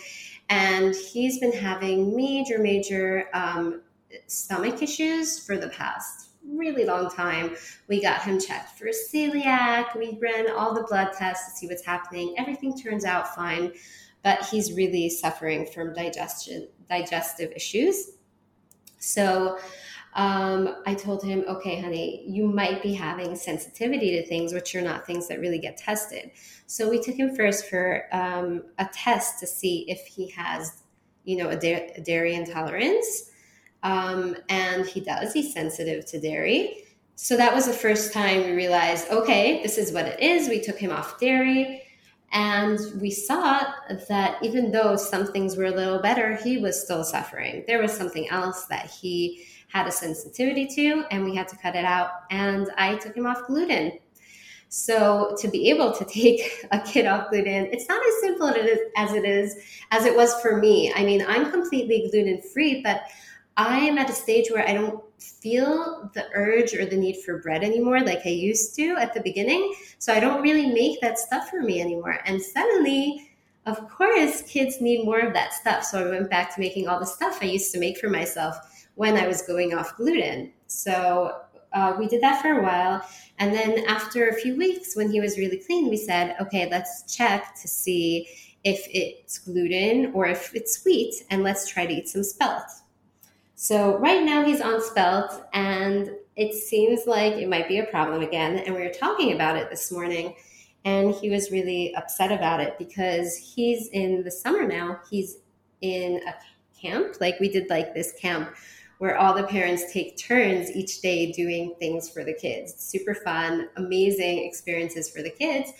and 0.50 0.94
he's 0.94 1.40
been 1.40 1.54
having 1.54 2.16
major, 2.16 2.60
major 2.60 3.30
um, 3.34 3.82
stomach 4.28 4.84
issues 4.84 5.40
for 5.40 5.58
the 5.58 5.70
past 5.70 6.26
really 6.48 6.86
long 6.86 7.10
time. 7.10 7.56
We 7.88 8.02
got 8.02 8.22
him 8.22 8.40
checked 8.40 8.78
for 8.78 8.88
celiac, 8.88 9.98
we 9.98 10.18
ran 10.22 10.52
all 10.52 10.74
the 10.74 10.84
blood 10.84 11.12
tests 11.18 11.52
to 11.52 11.58
see 11.58 11.68
what's 11.68 11.86
happening. 11.86 12.36
Everything 12.38 12.78
turns 12.78 13.06
out 13.06 13.34
fine. 13.36 13.74
but 14.24 14.44
he's 14.46 14.74
really 14.74 15.08
suffering 15.08 15.68
from 15.68 15.94
digestion 15.94 16.68
digestive 16.90 17.52
issues. 17.56 18.15
So 19.06 19.60
um, 20.16 20.78
I 20.86 20.96
told 20.96 21.24
him, 21.24 21.44
okay, 21.48 21.80
honey, 21.80 22.24
you 22.28 22.48
might 22.48 22.82
be 22.82 22.94
having 22.94 23.36
sensitivity 23.36 24.12
to 24.12 24.26
things, 24.26 24.54
which 24.54 24.74
are 24.76 24.82
not 24.82 25.06
things 25.06 25.28
that 25.28 25.40
really 25.40 25.60
get 25.60 25.78
tested. 25.78 26.32
So 26.66 26.90
we 26.90 27.02
took 27.02 27.16
him 27.16 27.36
first 27.36 27.68
for 27.68 28.08
um, 28.12 28.64
a 28.80 28.90
test 28.94 29.40
to 29.42 29.48
see 29.48 29.86
if 29.90 30.06
he 30.08 30.30
has, 30.32 30.82
you 31.26 31.38
know, 31.38 31.50
a, 31.50 31.58
da- 31.58 31.94
a 31.96 32.02
dairy 32.02 32.34
intolerance. 32.34 33.32
Um, 33.84 34.36
and 34.50 34.86
he 34.86 35.02
does, 35.02 35.34
he's 35.34 35.54
sensitive 35.54 36.06
to 36.08 36.20
dairy. 36.20 36.86
So 37.16 37.38
that 37.38 37.54
was 37.54 37.68
the 37.68 37.74
first 37.74 38.12
time 38.12 38.44
we 38.44 38.54
realized, 38.54 39.10
okay, 39.12 39.62
this 39.62 39.78
is 39.78 39.92
what 39.92 40.06
it 40.06 40.20
is. 40.20 40.50
We 40.50 40.62
took 40.62 40.78
him 40.78 40.92
off 40.92 41.20
dairy. 41.20 41.84
And 42.36 42.78
we 43.00 43.12
saw 43.12 43.64
that 44.10 44.38
even 44.44 44.70
though 44.70 44.98
some 44.98 45.26
things 45.26 45.56
were 45.56 45.68
a 45.68 45.72
little 45.72 46.00
better, 46.00 46.36
he 46.36 46.58
was 46.58 46.84
still 46.84 47.06
suffering. 47.06 47.64
There 47.66 47.82
was 47.82 47.96
something 47.96 48.30
else 48.30 48.66
that 48.66 48.92
he 48.92 49.46
had 49.70 49.88
a 49.88 49.92
sensitivity 49.92 50.68
to, 50.76 51.06
and 51.12 51.24
we 51.24 51.34
had 51.34 51.48
to 51.48 51.56
cut 51.56 51.78
it 51.78 51.86
out. 51.86 52.10
And 52.32 52.70
I 52.78 52.96
took 52.98 53.16
him 53.16 53.26
off 53.26 53.48
gluten. 53.48 54.00
So 54.68 55.38
to 55.40 55.48
be 55.48 55.70
able 55.70 55.94
to 55.94 56.04
take 56.14 56.66
a 56.72 56.80
kid 56.82 57.06
off 57.06 57.30
gluten, 57.30 57.70
it's 57.72 57.88
not 57.88 58.06
as 58.06 58.20
simple 58.20 58.50
as 58.98 59.14
it 59.14 59.24
is 59.24 59.56
as 59.92 60.04
it 60.04 60.14
was 60.14 60.34
for 60.42 60.58
me. 60.58 60.92
I 60.94 61.06
mean, 61.06 61.24
I'm 61.26 61.52
completely 61.52 62.10
gluten 62.12 62.42
free, 62.54 62.82
but 62.84 63.04
I 63.56 63.78
am 63.78 63.98
at 63.98 64.10
a 64.10 64.14
stage 64.14 64.52
where 64.52 64.68
I 64.68 64.74
don't 64.74 65.02
feel 65.20 66.10
the 66.14 66.26
urge 66.34 66.74
or 66.74 66.86
the 66.86 66.96
need 66.96 67.18
for 67.18 67.40
bread 67.40 67.64
anymore 67.64 68.02
like 68.02 68.22
I 68.26 68.30
used 68.30 68.76
to 68.76 68.96
at 68.98 69.14
the 69.14 69.22
beginning. 69.22 69.74
So 70.00 70.14
I 70.14 70.20
don't 70.20 70.42
really 70.42 70.68
make 70.68 71.02
that 71.02 71.20
stuff 71.20 71.50
for 71.50 71.62
me 71.62 71.82
anymore. 71.82 72.20
And 72.26 72.42
suddenly, 72.42 73.32
of 73.66 73.90
course, 73.90 74.44
kids 74.44 74.82
need 74.82 75.06
more 75.06 75.20
of 75.20 75.34
that 75.34 75.54
stuff. 75.54 75.84
So 75.84 76.06
I 76.06 76.10
went 76.10 76.30
back 76.30 76.54
to 76.54 76.62
making 76.62 76.88
all 76.88 77.00
the 77.00 77.06
stuff 77.06 77.40
I 77.42 77.46
used 77.46 77.72
to 77.74 77.80
make 77.80 77.98
for 77.98 78.10
myself 78.10 78.56
when 78.96 79.18
I 79.18 79.28
was 79.28 79.42
going 79.42 79.74
off 79.74 79.98
gluten. 79.98 80.52
So 80.68 81.42
uh, 81.74 81.96
we 81.98 82.08
did 82.08 82.22
that 82.22 82.42
for 82.42 82.60
a 82.60 82.64
while. 82.64 83.06
And 83.40 83.54
then 83.54 83.86
after 83.88 84.30
a 84.30 84.34
few 84.34 84.56
weeks, 84.56 84.96
when 84.96 85.12
he 85.12 85.20
was 85.20 85.38
really 85.38 85.58
clean, 85.58 85.90
we 85.90 85.98
said, 85.98 86.36
okay, 86.40 86.70
let's 86.70 87.14
check 87.14 87.56
to 87.62 87.68
see 87.68 88.28
if 88.64 88.88
it's 88.90 89.38
gluten 89.40 90.12
or 90.14 90.26
if 90.26 90.56
it's 90.56 90.84
wheat, 90.84 91.14
and 91.30 91.44
let's 91.44 91.70
try 91.70 91.86
to 91.86 91.94
eat 91.94 92.10
some 92.10 92.24
spelt. 92.24 92.64
So 93.66 93.98
right 93.98 94.24
now 94.24 94.46
he's 94.46 94.62
on 94.62 94.80
spelt, 94.80 95.42
and 95.52 96.12
it 96.36 96.54
seems 96.54 97.08
like 97.08 97.34
it 97.34 97.50
might 97.50 97.68
be 97.68 97.80
a 97.80 97.86
problem 97.86 98.22
again. 98.22 98.60
And 98.60 98.76
we 98.76 98.82
were 98.82 98.94
talking 98.94 99.34
about 99.34 99.58
it 99.58 99.72
this 99.72 99.92
morning, 99.92 100.36
and 100.84 101.16
he 101.16 101.32
was 101.32 101.50
really 101.50 101.92
upset 101.96 102.32
about 102.32 102.60
it 102.60 102.78
because 102.78 103.36
he's 103.36 103.88
in 103.88 104.24
the 104.24 104.30
summer 104.30 104.68
now. 104.68 105.00
He's 105.10 105.38
in 105.82 106.22
a 106.28 106.80
camp, 106.80 107.16
like 107.20 107.40
we 107.40 107.50
did 107.50 107.68
like 107.72 107.96
this 107.96 108.14
camp 108.22 108.56
where 109.00 109.18
all 109.18 109.34
the 109.34 109.48
parents 109.48 109.92
take 109.92 110.16
turns 110.16 110.70
each 110.70 111.02
day 111.02 111.32
doing 111.32 111.74
things 111.80 112.08
for 112.08 112.24
the 112.24 112.36
kids. 112.36 112.76
super 112.78 113.16
fun, 113.16 113.68
amazing 113.78 114.46
experiences 114.46 115.10
for 115.10 115.24
the 115.24 115.32
kids. 115.32 115.72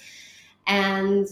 And 0.66 1.28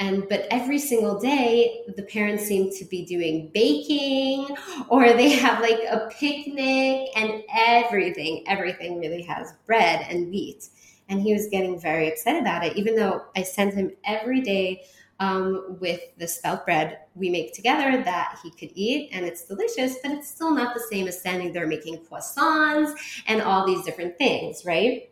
and 0.00 0.26
but 0.28 0.46
every 0.50 0.78
single 0.78 1.20
day 1.20 1.82
the 1.94 2.02
parents 2.02 2.44
seem 2.44 2.70
to 2.70 2.84
be 2.86 3.04
doing 3.04 3.50
baking 3.54 4.48
or 4.88 5.12
they 5.12 5.28
have 5.28 5.60
like 5.60 5.80
a 5.88 6.08
picnic 6.18 7.08
and 7.14 7.44
everything 7.54 8.42
everything 8.48 8.98
really 8.98 9.22
has 9.22 9.54
bread 9.66 10.04
and 10.10 10.30
wheat 10.30 10.68
and 11.08 11.20
he 11.20 11.32
was 11.32 11.46
getting 11.48 11.78
very 11.78 12.10
upset 12.10 12.40
about 12.40 12.64
it 12.64 12.76
even 12.76 12.96
though 12.96 13.22
i 13.36 13.42
sent 13.42 13.72
him 13.74 13.92
every 14.04 14.40
day 14.40 14.82
um, 15.20 15.76
with 15.80 16.00
the 16.16 16.26
spelt 16.26 16.64
bread 16.64 17.00
we 17.14 17.28
make 17.28 17.52
together 17.52 18.02
that 18.02 18.38
he 18.42 18.50
could 18.52 18.70
eat 18.74 19.10
and 19.12 19.26
it's 19.26 19.44
delicious 19.44 19.96
but 20.02 20.12
it's 20.12 20.28
still 20.28 20.54
not 20.54 20.72
the 20.74 20.80
same 20.90 21.06
as 21.06 21.20
standing 21.20 21.52
there 21.52 21.66
making 21.66 21.98
croissants 21.98 22.94
and 23.26 23.42
all 23.42 23.66
these 23.66 23.84
different 23.84 24.16
things 24.16 24.64
right? 24.64 25.10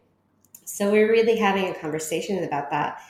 So 0.65 0.91
we're 0.91 1.11
really 1.11 1.37
having 1.37 1.69
a 1.69 1.75
conversation 1.75 2.45
about 2.45 2.71
that 2.71 3.03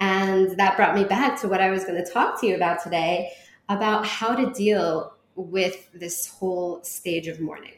and 0.00 0.58
that 0.58 0.76
brought 0.76 0.94
me 0.94 1.04
back 1.04 1.40
to 1.40 1.48
what 1.48 1.60
I 1.60 1.70
was 1.70 1.84
going 1.84 2.02
to 2.02 2.10
talk 2.10 2.40
to 2.40 2.46
you 2.46 2.54
about 2.54 2.82
today 2.82 3.32
about 3.68 4.06
how 4.06 4.34
to 4.34 4.52
deal 4.52 5.14
with 5.34 5.90
this 5.92 6.28
whole 6.28 6.82
stage 6.82 7.26
of 7.26 7.40
mourning 7.40 7.74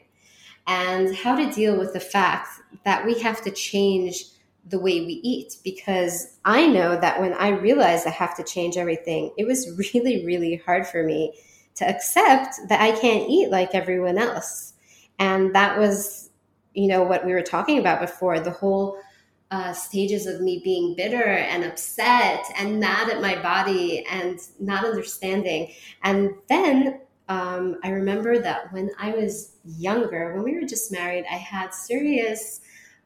and 0.67 1.15
how 1.15 1.35
to 1.35 1.51
deal 1.51 1.77
with 1.77 1.93
the 1.93 1.99
fact 1.99 2.47
that 2.85 3.05
we 3.05 3.19
have 3.19 3.41
to 3.41 3.51
change 3.51 4.25
the 4.67 4.79
way 4.79 5.01
we 5.01 5.19
eat 5.23 5.57
because 5.63 6.37
I 6.45 6.67
know 6.67 6.99
that 6.99 7.19
when 7.19 7.33
I 7.33 7.49
realized 7.49 8.05
I 8.05 8.11
have 8.11 8.35
to 8.37 8.43
change 8.43 8.77
everything, 8.77 9.31
it 9.37 9.45
was 9.45 9.75
really, 9.93 10.25
really 10.25 10.61
hard 10.65 10.85
for 10.87 11.03
me 11.03 11.33
to 11.75 11.87
accept 11.87 12.55
that 12.67 12.81
I 12.81 12.91
can't 12.99 13.29
eat 13.29 13.49
like 13.49 13.73
everyone 13.73 14.17
else. 14.17 14.73
And 15.17 15.55
that 15.55 15.77
was, 15.77 16.29
you 16.73 16.87
know, 16.87 17.03
what 17.03 17.25
we 17.25 17.33
were 17.33 17.41
talking 17.41 17.79
about 17.79 17.99
before 17.99 18.39
the 18.39 18.51
whole 18.51 18.99
uh, 19.51 19.73
stages 19.73 20.27
of 20.27 20.41
me 20.41 20.61
being 20.63 20.95
bitter 20.95 21.23
and 21.23 21.63
upset 21.63 22.45
and 22.55 22.79
mad 22.79 23.09
at 23.09 23.21
my 23.21 23.41
body 23.41 24.05
and 24.09 24.39
not 24.59 24.85
understanding. 24.85 25.73
And 26.03 26.35
then 26.47 27.01
um, 27.29 27.77
I 27.83 27.89
remember 27.89 28.39
that 28.39 28.71
when 28.73 28.91
I 28.99 29.11
was 29.11 29.53
younger, 29.65 30.33
when 30.33 30.43
we 30.43 30.55
were 30.55 30.67
just 30.67 30.91
married, 30.91 31.25
I 31.31 31.35
had 31.35 31.73
serious 31.73 32.61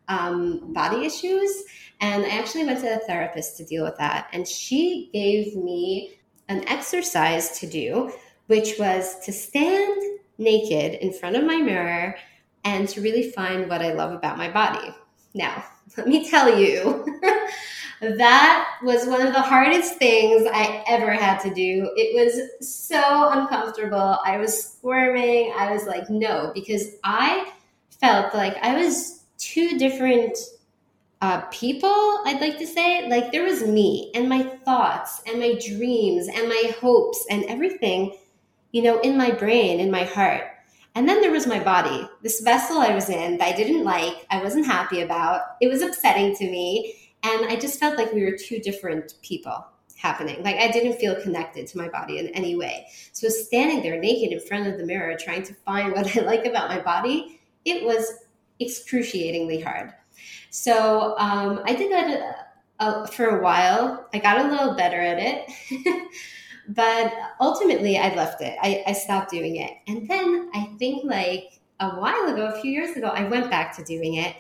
um, 0.08 0.74
body 0.74 1.06
issues. 1.06 1.64
And 2.02 2.26
I 2.26 2.30
actually 2.30 2.66
went 2.66 2.82
to 2.82 2.96
a 2.96 3.00
therapist 3.00 3.56
to 3.58 3.66
deal 3.66 3.84
with 3.84 3.98
that. 3.98 4.28
And 4.34 4.46
she 4.48 5.10
gave 5.14 5.56
me 5.56 6.20
an 6.50 6.68
exercise 6.68 7.58
to 7.60 7.68
do, 7.68 8.12
which 8.48 8.78
was 8.78 9.20
to 9.26 9.32
stand 9.32 10.20
naked 10.38 10.96
in 10.96 11.14
front 11.14 11.38
of 11.38 11.46
my 11.46 11.58
mirror 11.58 12.16
and 12.66 12.90
to 12.90 13.02
really 13.02 13.32
find 13.32 13.70
what 13.70 13.82
I 13.82 13.94
love 13.94 14.12
about 14.12 14.38
my 14.38 14.50
body. 14.50 14.94
Now, 15.34 15.64
let 15.98 16.08
me 16.08 16.30
tell 16.30 16.58
you, 16.58 17.06
that 18.02 18.78
was 18.84 19.06
one 19.08 19.26
of 19.26 19.34
the 19.34 19.42
hardest 19.42 19.98
things 19.98 20.48
I 20.52 20.84
ever 20.88 21.12
had 21.12 21.40
to 21.40 21.54
do. 21.54 21.92
It 21.96 22.16
was 22.16 22.68
so 22.68 23.30
uncomfortable. 23.32 24.20
I 24.26 24.38
was 24.38 24.64
squirming. 24.64 25.54
I 25.58 25.72
was 25.72 25.86
like, 25.86 26.10
no, 26.10 26.52
because 26.54 26.96
I 27.04 27.52
felt 28.00 28.34
like 28.34 28.58
I 28.62 28.76
was 28.76 29.24
two 29.38 29.78
different 29.78 30.38
uh, 31.22 31.42
people, 31.52 31.90
I'd 32.26 32.42
like 32.42 32.58
to 32.58 32.68
say. 32.68 33.08
Like 33.08 33.32
there 33.32 33.46
was 33.46 33.66
me 33.66 34.12
and 34.14 34.28
my 34.28 34.44
thoughts 34.66 35.22
and 35.26 35.40
my 35.40 35.58
dreams 35.66 36.28
and 36.28 36.50
my 36.50 36.74
hopes 36.82 37.26
and 37.30 37.46
everything, 37.46 38.18
you 38.72 38.82
know, 38.82 39.00
in 39.00 39.18
my 39.18 39.32
brain, 39.32 39.80
in 39.80 39.90
my 39.90 40.04
heart. 40.04 40.44
And 40.96 41.10
then 41.10 41.22
there 41.22 41.32
was 41.32 41.48
my 41.48 41.60
body, 41.60 42.08
this 42.22 42.42
vessel 42.42 42.78
I 42.78 42.94
was 42.94 43.10
in 43.10 43.38
that 43.38 43.48
I 43.48 43.56
didn't 43.56 43.84
like, 43.84 44.28
I 44.30 44.42
wasn't 44.44 44.68
happy 44.68 45.02
about. 45.02 45.42
It 45.60 45.68
was 45.68 45.82
upsetting 45.82 46.36
to 46.36 46.46
me. 46.46 47.12
And 47.24 47.46
I 47.46 47.56
just 47.56 47.80
felt 47.80 47.98
like 47.98 48.14
we 48.14 48.24
were 48.24 48.38
two 48.38 48.60
different 48.60 49.16
people 49.24 49.66
happening. 49.98 50.44
Like 50.44 50.58
I 50.58 50.70
didn't 50.70 51.00
feel 51.00 51.20
connected 51.22 51.66
to 51.68 51.78
my 51.78 51.88
body 51.88 52.20
in 52.20 52.28
any 52.30 52.56
way. 52.56 52.88
So 53.14 53.30
standing 53.30 53.82
there 53.82 54.00
naked 54.00 54.34
in 54.34 54.46
front 54.46 54.68
of 54.68 54.78
the 54.78 54.86
mirror 54.86 55.18
trying 55.18 55.44
to 55.44 55.54
find 55.54 55.94
what 55.94 56.16
I 56.16 56.22
like 56.22 56.46
about 56.46 56.70
my 56.70 56.80
body, 56.80 57.40
it 57.66 57.84
was 57.84 58.06
excruciatingly 58.60 59.62
hard. 59.62 59.94
So 60.50 61.18
um, 61.18 61.62
I 61.66 61.74
did 61.74 61.92
that 61.92 63.12
for 63.12 63.38
a 63.38 63.42
while. 63.42 64.08
I 64.14 64.20
got 64.20 64.46
a 64.46 64.50
little 64.50 64.76
better 64.76 65.00
at 65.00 65.18
it. 65.20 65.50
But 66.70 67.14
ultimately, 67.42 67.98
I 67.98 68.14
left 68.16 68.42
it. 68.42 68.58
I, 68.62 68.84
I 68.88 68.94
stopped 68.94 69.32
doing 69.32 69.58
it. 69.58 69.72
And 69.88 70.08
then 70.08 70.50
I 70.54 70.74
think 70.80 71.04
like 71.04 71.60
a 71.80 71.90
while 71.92 72.34
ago, 72.34 72.48
a 72.48 72.62
few 72.62 72.72
years 72.72 72.96
ago, 72.96 73.08
I 73.08 73.28
went 73.28 73.50
back 73.50 73.76
to 73.78 73.84
doing 73.84 74.16
it. 74.16 74.36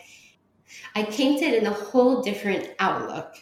I 0.95 1.03
came 1.03 1.37
to 1.39 1.45
it 1.45 1.55
in 1.55 1.67
a 1.67 1.73
whole 1.73 2.21
different 2.21 2.69
outlook 2.79 3.35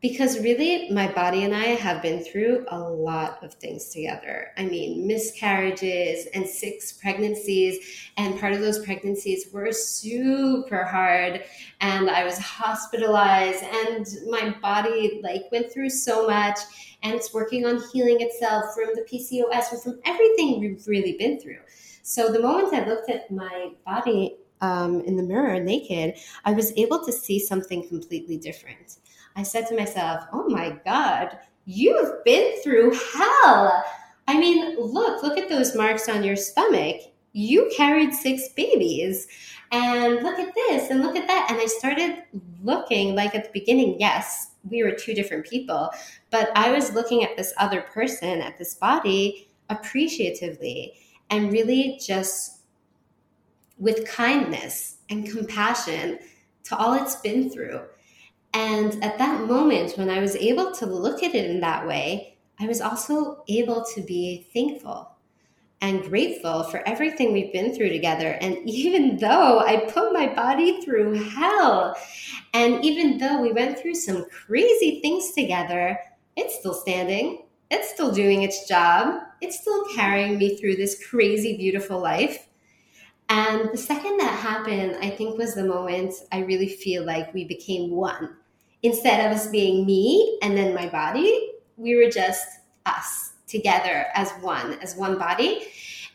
because 0.00 0.38
really 0.38 0.88
my 0.90 1.12
body 1.12 1.44
and 1.44 1.54
I 1.54 1.66
have 1.66 2.00
been 2.00 2.24
through 2.24 2.64
a 2.68 2.78
lot 2.78 3.44
of 3.44 3.52
things 3.54 3.90
together. 3.90 4.48
I 4.56 4.64
mean, 4.64 5.06
miscarriages 5.06 6.26
and 6.32 6.46
six 6.46 6.92
pregnancies, 6.92 8.10
and 8.16 8.40
part 8.40 8.54
of 8.54 8.60
those 8.60 8.84
pregnancies 8.84 9.52
were 9.52 9.72
super 9.72 10.84
hard, 10.84 11.44
and 11.80 12.08
I 12.08 12.24
was 12.24 12.38
hospitalized, 12.38 13.62
and 13.62 14.06
my 14.28 14.54
body 14.62 15.20
like 15.22 15.52
went 15.52 15.70
through 15.70 15.90
so 15.90 16.26
much, 16.26 16.58
and 17.02 17.14
it's 17.14 17.34
working 17.34 17.66
on 17.66 17.82
healing 17.92 18.20
itself 18.20 18.74
from 18.74 18.90
the 18.94 19.02
PCOS 19.02 19.72
and 19.72 19.82
from 19.82 20.00
everything 20.06 20.60
we've 20.60 20.86
really 20.86 21.16
been 21.18 21.38
through. 21.38 21.60
So 22.02 22.32
the 22.32 22.40
moment 22.40 22.72
I 22.72 22.88
looked 22.88 23.10
at 23.10 23.30
my 23.30 23.72
body 23.84 24.36
um, 24.62 25.00
in 25.02 25.16
the 25.16 25.22
mirror 25.22 25.60
naked, 25.60 26.14
I 26.44 26.52
was 26.52 26.72
able 26.76 27.04
to 27.04 27.12
see 27.12 27.38
something 27.38 27.86
completely 27.88 28.38
different. 28.38 28.96
I 29.36 29.42
said 29.42 29.66
to 29.68 29.76
myself, 29.76 30.24
oh 30.32 30.48
my 30.48 30.78
God, 30.84 31.38
you've 31.64 32.24
been 32.24 32.60
through 32.62 32.92
hell. 33.14 33.84
I 34.28 34.38
mean, 34.38 34.76
look, 34.78 35.22
look 35.22 35.38
at 35.38 35.48
those 35.48 35.74
marks 35.74 36.08
on 36.08 36.24
your 36.24 36.36
stomach. 36.36 37.02
you 37.32 37.70
carried 37.76 38.12
six 38.12 38.48
babies 38.48 39.28
and 39.72 40.22
look 40.22 40.38
at 40.38 40.54
this 40.54 40.90
and 40.90 41.02
look 41.02 41.16
at 41.16 41.28
that. 41.28 41.46
And 41.48 41.60
I 41.60 41.66
started 41.66 42.24
looking 42.62 43.14
like 43.14 43.34
at 43.34 43.44
the 43.44 43.50
beginning, 43.52 44.00
yes, 44.00 44.52
we 44.68 44.82
were 44.82 44.92
two 44.92 45.14
different 45.14 45.46
people, 45.46 45.90
but 46.30 46.50
I 46.56 46.72
was 46.72 46.92
looking 46.92 47.22
at 47.22 47.36
this 47.36 47.54
other 47.56 47.82
person, 47.82 48.42
at 48.42 48.58
this 48.58 48.74
body 48.74 49.48
appreciatively 49.68 50.94
and 51.30 51.52
really 51.52 52.00
just 52.04 52.62
with 53.78 54.06
kindness 54.06 54.96
and 55.08 55.30
compassion 55.30 56.18
to 56.64 56.76
all 56.76 56.94
it's 56.94 57.16
been 57.16 57.48
through. 57.48 57.80
And 58.52 59.02
at 59.04 59.18
that 59.18 59.46
moment, 59.46 59.96
when 59.96 60.10
I 60.10 60.20
was 60.20 60.36
able 60.36 60.72
to 60.72 60.86
look 60.86 61.22
at 61.22 61.34
it 61.34 61.50
in 61.50 61.60
that 61.60 61.86
way, 61.86 62.36
I 62.58 62.66
was 62.66 62.80
also 62.80 63.42
able 63.48 63.84
to 63.94 64.02
be 64.02 64.48
thankful 64.52 65.16
and 65.80 66.02
grateful 66.02 66.64
for 66.64 66.86
everything 66.86 67.32
we've 67.32 67.52
been 67.52 67.74
through 67.74 67.88
together. 67.88 68.32
And 68.40 68.58
even 68.68 69.16
though 69.16 69.60
I 69.60 69.90
put 69.90 70.12
my 70.12 70.32
body 70.34 70.82
through 70.82 71.14
hell, 71.30 71.96
and 72.52 72.84
even 72.84 73.18
though 73.18 73.40
we 73.40 73.52
went 73.52 73.78
through 73.78 73.94
some 73.94 74.26
crazy 74.30 75.00
things 75.00 75.32
together, 75.32 75.98
it's 76.36 76.58
still 76.58 76.74
standing, 76.74 77.44
it's 77.70 77.90
still 77.90 78.12
doing 78.12 78.42
its 78.42 78.66
job, 78.66 79.22
it's 79.40 79.60
still 79.60 79.86
carrying 79.94 80.38
me 80.38 80.56
through 80.56 80.76
this 80.76 81.06
crazy, 81.08 81.56
beautiful 81.56 82.00
life. 82.00 82.48
And 83.28 83.70
the 83.72 83.78
second 83.78 84.18
that 84.18 84.40
happened, 84.40 84.96
I 85.00 85.10
think 85.10 85.38
was 85.38 85.54
the 85.54 85.64
moment 85.64 86.14
I 86.32 86.40
really 86.40 86.68
feel 86.68 87.04
like 87.04 87.32
we 87.32 87.44
became 87.44 87.92
one. 87.92 88.36
Instead 88.82 89.26
of 89.26 89.36
us 89.36 89.48
being 89.48 89.84
me 89.84 90.38
and 90.42 90.56
then 90.56 90.74
my 90.74 90.88
body, 90.88 91.52
we 91.76 91.96
were 91.96 92.10
just 92.10 92.46
us 92.86 93.32
together 93.46 94.06
as 94.14 94.30
one, 94.40 94.74
as 94.80 94.96
one 94.96 95.18
body. 95.18 95.66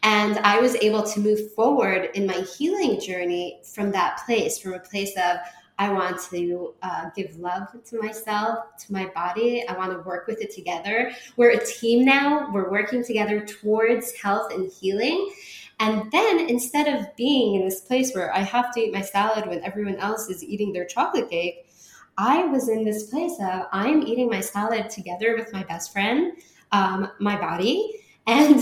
And 0.03 0.37
I 0.39 0.59
was 0.59 0.75
able 0.75 1.03
to 1.03 1.19
move 1.19 1.53
forward 1.53 2.09
in 2.13 2.25
my 2.25 2.45
healing 2.57 2.99
journey 2.99 3.59
from 3.63 3.91
that 3.91 4.21
place, 4.25 4.59
from 4.59 4.73
a 4.73 4.79
place 4.79 5.15
of, 5.17 5.37
I 5.77 5.91
want 5.91 6.21
to 6.29 6.73
uh, 6.81 7.09
give 7.15 7.35
love 7.37 7.67
to 7.83 7.99
myself, 7.99 8.59
to 8.85 8.93
my 8.93 9.07
body. 9.07 9.65
I 9.67 9.75
want 9.75 9.91
to 9.91 9.99
work 9.99 10.25
with 10.27 10.41
it 10.41 10.53
together. 10.53 11.11
We're 11.35 11.51
a 11.51 11.65
team 11.65 12.05
now. 12.05 12.49
We're 12.51 12.69
working 12.69 13.03
together 13.03 13.45
towards 13.45 14.13
health 14.13 14.53
and 14.53 14.71
healing. 14.71 15.31
And 15.79 16.09
then 16.11 16.49
instead 16.49 16.87
of 16.87 17.13
being 17.17 17.55
in 17.55 17.65
this 17.65 17.81
place 17.81 18.13
where 18.13 18.33
I 18.33 18.39
have 18.39 18.73
to 18.75 18.79
eat 18.79 18.93
my 18.93 19.01
salad 19.01 19.47
when 19.47 19.63
everyone 19.63 19.97
else 19.97 20.29
is 20.29 20.43
eating 20.43 20.71
their 20.71 20.85
chocolate 20.85 21.29
cake, 21.29 21.64
I 22.17 22.45
was 22.45 22.69
in 22.69 22.83
this 22.83 23.09
place 23.09 23.37
of 23.39 23.63
I'm 23.71 24.03
eating 24.03 24.29
my 24.29 24.41
salad 24.41 24.89
together 24.89 25.35
with 25.35 25.51
my 25.51 25.63
best 25.63 25.91
friend, 25.91 26.33
um, 26.71 27.11
my 27.19 27.39
body, 27.39 28.01
and 28.27 28.59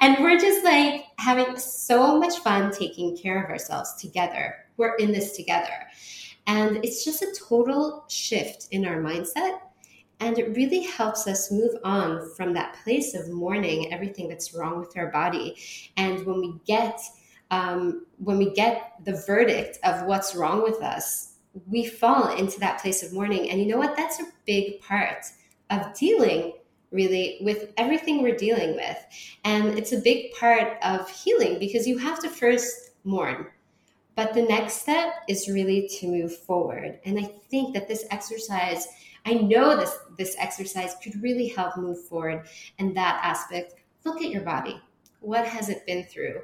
and 0.00 0.18
we're 0.18 0.38
just 0.38 0.64
like 0.64 1.04
having 1.18 1.56
so 1.56 2.18
much 2.18 2.38
fun 2.38 2.72
taking 2.72 3.16
care 3.16 3.42
of 3.42 3.48
ourselves 3.48 3.94
together. 4.00 4.56
We're 4.76 4.96
in 4.96 5.12
this 5.12 5.36
together, 5.36 5.86
and 6.46 6.78
it's 6.84 7.04
just 7.04 7.22
a 7.22 7.32
total 7.38 8.04
shift 8.08 8.66
in 8.72 8.84
our 8.86 9.00
mindset. 9.00 9.60
And 10.18 10.38
it 10.38 10.54
really 10.54 10.82
helps 10.82 11.26
us 11.26 11.50
move 11.50 11.76
on 11.82 12.30
from 12.34 12.52
that 12.52 12.76
place 12.84 13.14
of 13.14 13.30
mourning 13.30 13.90
everything 13.92 14.28
that's 14.28 14.52
wrong 14.52 14.78
with 14.78 14.94
our 14.98 15.10
body. 15.10 15.56
And 15.96 16.26
when 16.26 16.40
we 16.40 16.54
get 16.66 17.00
um, 17.50 18.06
when 18.18 18.38
we 18.38 18.50
get 18.50 18.94
the 19.04 19.22
verdict 19.26 19.78
of 19.82 20.06
what's 20.06 20.34
wrong 20.34 20.62
with 20.62 20.82
us, 20.82 21.29
we 21.68 21.84
fall 21.84 22.36
into 22.36 22.60
that 22.60 22.80
place 22.80 23.02
of 23.02 23.12
mourning. 23.12 23.50
And 23.50 23.60
you 23.60 23.66
know 23.66 23.78
what? 23.78 23.96
That's 23.96 24.20
a 24.20 24.26
big 24.46 24.80
part 24.80 25.24
of 25.70 25.94
dealing 25.94 26.52
really 26.90 27.38
with 27.40 27.72
everything 27.76 28.22
we're 28.22 28.36
dealing 28.36 28.74
with. 28.74 28.98
And 29.44 29.78
it's 29.78 29.92
a 29.92 30.00
big 30.00 30.32
part 30.32 30.78
of 30.82 31.08
healing 31.08 31.58
because 31.58 31.86
you 31.86 31.98
have 31.98 32.20
to 32.20 32.28
first 32.28 32.90
mourn. 33.04 33.46
But 34.16 34.34
the 34.34 34.42
next 34.42 34.82
step 34.82 35.14
is 35.28 35.48
really 35.48 35.88
to 36.00 36.08
move 36.08 36.36
forward. 36.36 36.98
And 37.04 37.18
I 37.18 37.32
think 37.50 37.74
that 37.74 37.88
this 37.88 38.04
exercise, 38.10 38.86
I 39.24 39.34
know 39.34 39.76
this 39.76 39.96
this 40.18 40.36
exercise 40.38 40.96
could 41.02 41.22
really 41.22 41.48
help 41.48 41.76
move 41.76 42.04
forward 42.06 42.46
in 42.78 42.92
that 42.94 43.20
aspect. 43.22 43.74
Look 44.04 44.20
at 44.20 44.30
your 44.30 44.42
body. 44.42 44.80
What 45.20 45.46
has 45.46 45.68
it 45.68 45.86
been 45.86 46.04
through? 46.04 46.40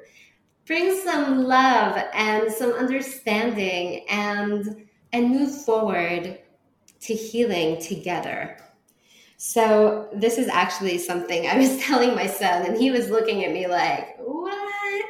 Bring 0.65 0.99
some 1.03 1.43
love 1.43 2.01
and 2.13 2.51
some 2.51 2.71
understanding 2.71 4.05
and 4.09 4.86
and 5.13 5.29
move 5.29 5.63
forward 5.63 6.39
to 7.01 7.13
healing 7.13 7.81
together. 7.81 8.57
So, 9.37 10.09
this 10.13 10.37
is 10.37 10.47
actually 10.47 10.97
something 10.97 11.47
I 11.47 11.57
was 11.57 11.77
telling 11.85 12.15
my 12.15 12.27
son, 12.27 12.65
and 12.65 12.77
he 12.77 12.91
was 12.91 13.09
looking 13.09 13.45
at 13.45 13.51
me 13.51 13.67
like, 13.67 14.17
What? 14.17 15.05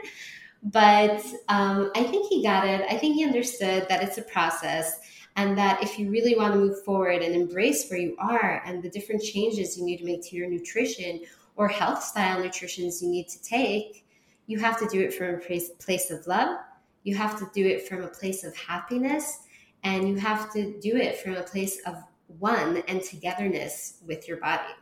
But 0.64 1.24
um, 1.48 1.92
I 1.96 2.04
think 2.04 2.28
he 2.28 2.44
got 2.44 2.68
it. 2.68 2.86
I 2.90 2.98
think 2.98 3.16
he 3.16 3.24
understood 3.24 3.86
that 3.88 4.04
it's 4.04 4.18
a 4.18 4.24
process, 4.24 5.00
and 5.38 5.58
that 5.58 5.82
if 5.82 5.98
you 5.98 6.10
really 6.10 6.36
want 6.36 6.54
to 6.54 6.60
move 6.60 6.84
forward 6.84 7.22
and 7.22 7.34
embrace 7.34 7.88
where 7.90 8.00
you 8.00 8.18
are 8.20 8.62
and 8.66 8.84
the 8.84 8.90
different 8.90 9.22
changes 9.22 9.78
you 9.78 9.86
need 9.86 9.98
to 9.98 10.06
make 10.06 10.24
to 10.24 10.36
your 10.36 10.50
nutrition 10.50 11.22
or 11.56 11.68
health 11.68 12.04
style 12.04 12.42
nutritions 12.42 13.02
you 13.02 13.10
need 13.10 13.30
to 13.30 13.42
take, 13.44 14.06
you 14.48 14.60
have 14.60 14.80
to 14.80 14.88
do 14.88 15.00
it 15.00 15.14
from 15.14 15.36
a 15.36 15.38
place, 15.38 15.70
place 15.80 16.12
of 16.12 16.26
love. 16.28 16.58
You 17.04 17.16
have 17.16 17.38
to 17.40 17.48
do 17.54 17.66
it 17.66 17.88
from 17.88 18.04
a 18.04 18.08
place 18.08 18.44
of 18.44 18.56
happiness 18.58 19.47
and 19.84 20.08
you 20.08 20.16
have 20.16 20.52
to 20.54 20.80
do 20.80 20.96
it 20.96 21.20
from 21.20 21.36
a 21.36 21.44
place 21.44 21.80
of 21.86 21.96
one 22.40 22.84
and 22.88 23.02
togetherness 23.02 24.00
with 24.06 24.28
your 24.28 24.38
body. 24.38 24.74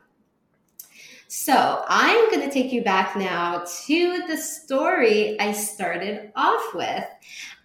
So, 1.27 1.83
I'm 1.87 2.29
going 2.29 2.47
to 2.47 2.53
take 2.53 2.71
you 2.71 2.83
back 2.83 3.15
now 3.15 3.65
to 3.87 4.27
the 4.27 4.37
story 4.37 5.39
I 5.39 5.51
started 5.51 6.31
off 6.35 6.73
with. 6.73 7.03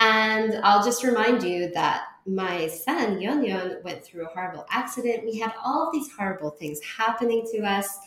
And 0.00 0.54
I'll 0.64 0.82
just 0.82 1.04
remind 1.04 1.42
you 1.42 1.70
that 1.74 2.04
my 2.26 2.68
son, 2.68 3.20
Yon 3.20 3.44
Yon, 3.44 3.76
went 3.84 4.02
through 4.02 4.26
a 4.26 4.30
horrible 4.30 4.66
accident. 4.70 5.24
We 5.24 5.38
had 5.38 5.52
all 5.62 5.90
these 5.92 6.10
horrible 6.10 6.50
things 6.50 6.80
happening 6.82 7.46
to 7.52 7.60
us. 7.60 7.98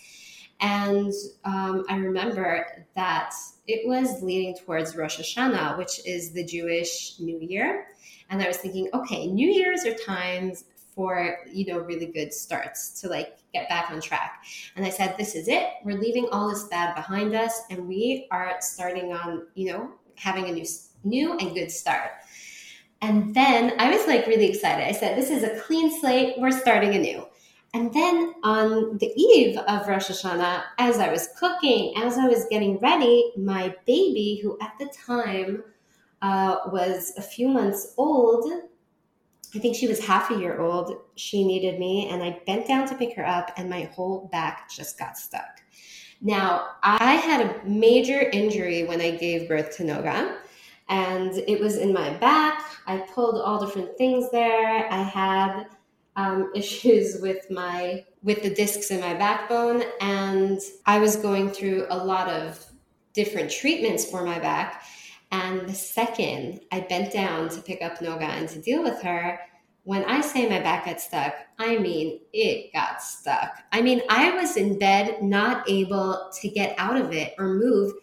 And 0.60 1.14
um, 1.46 1.86
I 1.88 1.98
remember 1.98 2.86
that 2.96 3.34
it 3.68 3.88
was 3.88 4.22
leading 4.24 4.56
towards 4.56 4.96
Rosh 4.96 5.20
Hashanah, 5.20 5.78
which 5.78 6.06
is 6.06 6.32
the 6.32 6.44
Jewish 6.44 7.20
New 7.20 7.40
Year. 7.40 7.88
And 8.34 8.42
I 8.42 8.48
was 8.48 8.58
thinking, 8.58 8.90
okay, 8.96 9.28
New 9.28 9.48
Year's 9.48 9.86
are 9.86 9.94
times 9.94 10.66
for 10.96 11.38
you 11.52 11.66
know 11.66 11.80
really 11.80 12.08
good 12.08 12.34
starts 12.34 13.00
to 13.02 13.08
like 13.08 13.38
get 13.54 13.70
back 13.70 13.92
on 13.92 14.02
track. 14.02 14.44
And 14.76 14.84
i 14.84 14.90
said 14.90 15.16
this 15.18 15.36
is 15.36 15.48
it. 15.48 15.68
We're 15.84 16.00
leaving 16.00 16.28
all 16.32 16.50
this 16.50 16.64
bad 16.64 16.96
behind 16.96 17.36
us 17.36 17.62
and 17.70 17.88
we 17.88 18.28
are 18.32 18.56
starting 18.60 19.14
on 19.14 19.46
you 19.54 19.72
know 19.72 19.92
having 20.16 20.48
a 20.50 20.52
new 20.52 20.66
new 21.04 21.38
and 21.38 21.54
good 21.54 21.72
start. 21.72 22.10
And 23.02 23.36
then 23.36 23.74
i 23.80 23.96
was 23.96 24.08
like 24.08 24.26
really 24.26 24.50
excited. 24.50 24.84
I 24.84 24.94
said 24.94 25.16
this 25.16 25.30
is 25.30 25.44
a 25.44 25.60
clean 25.62 26.00
slate. 26.00 26.40
We're 26.40 26.52
starting 26.52 26.96
anew. 26.96 27.26
And 27.76 27.94
then 27.94 28.34
on 28.44 28.98
the 28.98 29.12
eve 29.16 29.58
of 29.58 29.88
Rosh 29.88 30.10
Hashanah, 30.10 30.64
as 30.80 31.00
I 31.00 31.12
was 31.12 31.30
cooking, 31.40 31.94
as 31.98 32.18
I 32.20 32.28
was 32.28 32.46
getting 32.50 32.80
ready, 32.80 33.32
my 33.38 33.76
baby, 33.86 34.40
who 34.44 34.58
at 34.62 34.74
the 34.80 34.92
time 35.06 35.64
uh, 36.24 36.60
was 36.72 37.14
a 37.18 37.22
few 37.22 37.50
months 37.50 37.94
old. 37.98 38.50
I 39.54 39.60
think 39.60 39.76
she 39.76 39.88
was 39.88 40.04
half 40.04 40.32
a 40.32 40.40
year 40.40 40.60
old. 40.60 40.96
She 41.16 41.46
needed 41.46 41.80
me, 41.80 42.10
and 42.10 42.24
I 42.24 42.40
bent 42.48 42.66
down 42.66 42.88
to 42.88 42.96
pick 42.96 43.16
her 43.16 43.28
up, 43.28 43.52
and 43.58 43.70
my 43.70 43.84
whole 43.94 44.30
back 44.32 44.72
just 44.72 44.98
got 44.98 45.18
stuck. 45.18 45.62
Now, 46.22 46.70
I 46.82 47.16
had 47.16 47.46
a 47.46 47.68
major 47.68 48.22
injury 48.32 48.86
when 48.86 49.02
I 49.02 49.12
gave 49.12 49.50
birth 49.50 49.76
to 49.78 49.84
Noga, 49.84 50.38
and 50.88 51.34
it 51.48 51.60
was 51.60 51.76
in 51.76 51.94
my 51.94 52.14
back. 52.14 52.64
I 52.88 53.00
pulled 53.00 53.40
all 53.42 53.64
different 53.64 53.98
things 53.98 54.32
there. 54.32 54.92
I 54.92 55.04
had 55.04 55.66
um, 56.16 56.52
issues 56.56 57.20
with 57.22 57.52
my 57.52 58.06
with 58.24 58.42
the 58.42 58.50
discs 58.50 58.92
in 58.92 59.02
my 59.02 59.14
backbone, 59.14 59.84
and 60.00 60.62
I 60.86 61.00
was 61.00 61.18
going 61.18 61.52
through 61.52 61.88
a 61.90 61.98
lot 61.98 62.30
of 62.30 62.66
different 63.14 63.52
treatments 63.52 64.10
for 64.10 64.24
my 64.24 64.40
back. 64.40 64.84
And 65.34 65.68
the 65.68 65.74
second 65.74 66.62
I 66.72 66.82
bent 66.82 67.12
down 67.12 67.50
to 67.50 67.62
pick 67.62 67.82
up 67.82 67.98
Noga 67.98 68.22
and 68.22 68.48
to 68.50 68.62
deal 68.62 68.84
with 68.84 69.02
her, 69.02 69.40
when 69.84 70.06
I 70.06 70.22
say 70.22 70.48
my 70.48 70.60
back 70.60 70.86
got 70.86 71.02
stuck, 71.02 71.34
I 71.58 71.80
mean 71.80 72.20
it 72.34 72.72
got 72.72 73.02
stuck. 73.02 73.52
I 73.72 73.82
mean, 73.82 74.04
I 74.10 74.36
was 74.36 74.58
in 74.58 74.78
bed, 74.78 75.24
not 75.24 75.68
able 75.68 76.30
to 76.40 76.50
get 76.50 76.76
out 76.78 77.02
of 77.02 77.12
it 77.12 77.34
or 77.40 77.48
move 77.48 77.94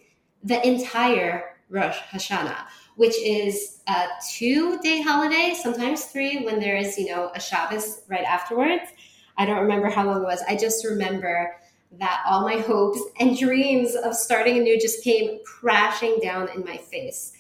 the 0.42 0.66
entire 0.66 1.56
Rosh 1.68 1.98
Hashanah, 2.12 2.64
which 2.96 3.16
is 3.22 3.80
a 3.86 4.06
two 4.34 4.80
day 4.80 5.00
holiday, 5.00 5.54
sometimes 5.54 6.06
three, 6.06 6.44
when 6.44 6.58
there 6.58 6.76
is, 6.76 6.98
you 6.98 7.06
know, 7.06 7.30
a 7.36 7.40
Shabbos 7.40 8.02
right 8.08 8.24
afterwards. 8.24 8.90
I 9.38 9.46
don't 9.46 9.60
remember 9.60 9.88
how 9.88 10.04
long 10.04 10.22
it 10.22 10.24
was. 10.24 10.42
I 10.48 10.56
just 10.56 10.84
remember 10.84 11.54
that 11.98 12.22
all 12.26 12.42
my 12.42 12.58
hopes 12.58 13.00
and 13.18 13.36
dreams 13.36 13.94
of 13.94 14.14
starting 14.14 14.58
anew 14.58 14.78
just 14.78 15.02
came 15.02 15.40
crashing 15.44 16.18
down 16.22 16.48
in 16.54 16.64
my 16.64 16.76
face. 16.76 17.32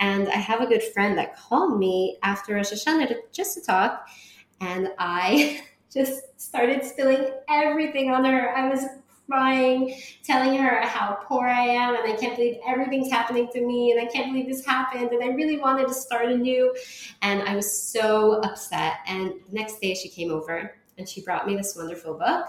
And 0.00 0.28
I 0.28 0.36
have 0.36 0.60
a 0.60 0.66
good 0.66 0.82
friend 0.82 1.18
that 1.18 1.36
called 1.36 1.78
me 1.78 2.18
after 2.22 2.54
Rosh 2.54 2.72
Hashanah 2.72 3.14
just 3.32 3.54
to 3.54 3.60
talk, 3.60 4.08
and 4.60 4.90
I 4.98 5.62
just 5.92 6.40
started 6.40 6.84
spilling 6.84 7.30
everything 7.48 8.10
on 8.10 8.24
her. 8.24 8.56
I 8.56 8.68
was 8.68 8.84
crying, 9.28 9.94
telling 10.24 10.58
her 10.58 10.80
how 10.80 11.18
poor 11.26 11.46
I 11.46 11.60
am 11.60 11.94
and 11.94 12.10
I 12.10 12.16
can't 12.16 12.34
believe 12.34 12.56
everything's 12.66 13.10
happening 13.10 13.48
to 13.52 13.60
me 13.60 13.92
and 13.92 14.00
I 14.00 14.10
can't 14.10 14.32
believe 14.32 14.48
this 14.48 14.64
happened 14.64 15.10
and 15.12 15.22
I 15.22 15.34
really 15.34 15.58
wanted 15.58 15.86
to 15.88 15.94
start 15.94 16.26
anew. 16.26 16.74
And 17.20 17.42
I 17.42 17.54
was 17.54 17.70
so 17.70 18.40
upset. 18.40 19.00
And 19.06 19.34
the 19.48 19.52
next 19.52 19.80
day 19.80 19.94
she 19.94 20.08
came 20.08 20.30
over 20.30 20.74
and 20.96 21.06
she 21.06 21.20
brought 21.20 21.46
me 21.46 21.56
this 21.56 21.76
wonderful 21.76 22.14
book. 22.14 22.46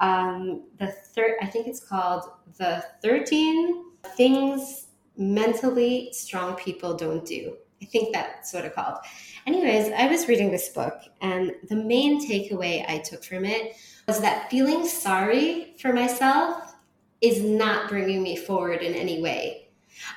Um, 0.00 0.64
the 0.78 0.88
third, 0.88 1.34
I 1.40 1.46
think 1.46 1.66
it's 1.66 1.80
called 1.80 2.24
The 2.58 2.84
13 3.02 3.84
Things 4.16 4.86
Mentally 5.16 6.10
Strong 6.12 6.56
People 6.56 6.96
Don't 6.96 7.24
Do. 7.24 7.56
I 7.82 7.84
think 7.86 8.12
that's 8.12 8.52
what 8.52 8.64
it 8.64 8.74
called. 8.74 8.98
Anyways, 9.46 9.92
I 9.92 10.08
was 10.08 10.28
reading 10.28 10.50
this 10.50 10.68
book, 10.68 11.00
and 11.20 11.52
the 11.68 11.76
main 11.76 12.28
takeaway 12.28 12.84
I 12.88 12.98
took 12.98 13.24
from 13.24 13.44
it 13.44 13.76
was 14.06 14.20
that 14.20 14.50
feeling 14.50 14.86
sorry 14.86 15.74
for 15.80 15.92
myself 15.92 16.74
is 17.20 17.42
not 17.42 17.88
bringing 17.88 18.22
me 18.22 18.36
forward 18.36 18.82
in 18.82 18.94
any 18.94 19.22
way. 19.22 19.68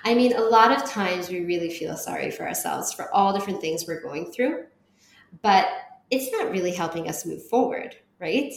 I 0.04 0.14
mean, 0.14 0.34
a 0.34 0.42
lot 0.42 0.72
of 0.72 0.90
times 0.90 1.30
we 1.30 1.44
really 1.46 1.70
feel 1.70 1.98
sorry 1.98 2.32
for 2.32 2.48
ourselves 2.48 2.94
for 2.94 3.14
all 3.14 3.34
different 3.34 3.62
things 3.62 3.86
we're 3.88 4.02
going 4.02 4.32
through, 4.32 4.66
but 5.42 5.68
it's 6.12 6.32
not 6.32 6.52
really 6.52 6.74
helping 6.74 7.08
us 7.08 7.26
move 7.26 7.44
forward, 7.48 7.96
right? 8.20 8.54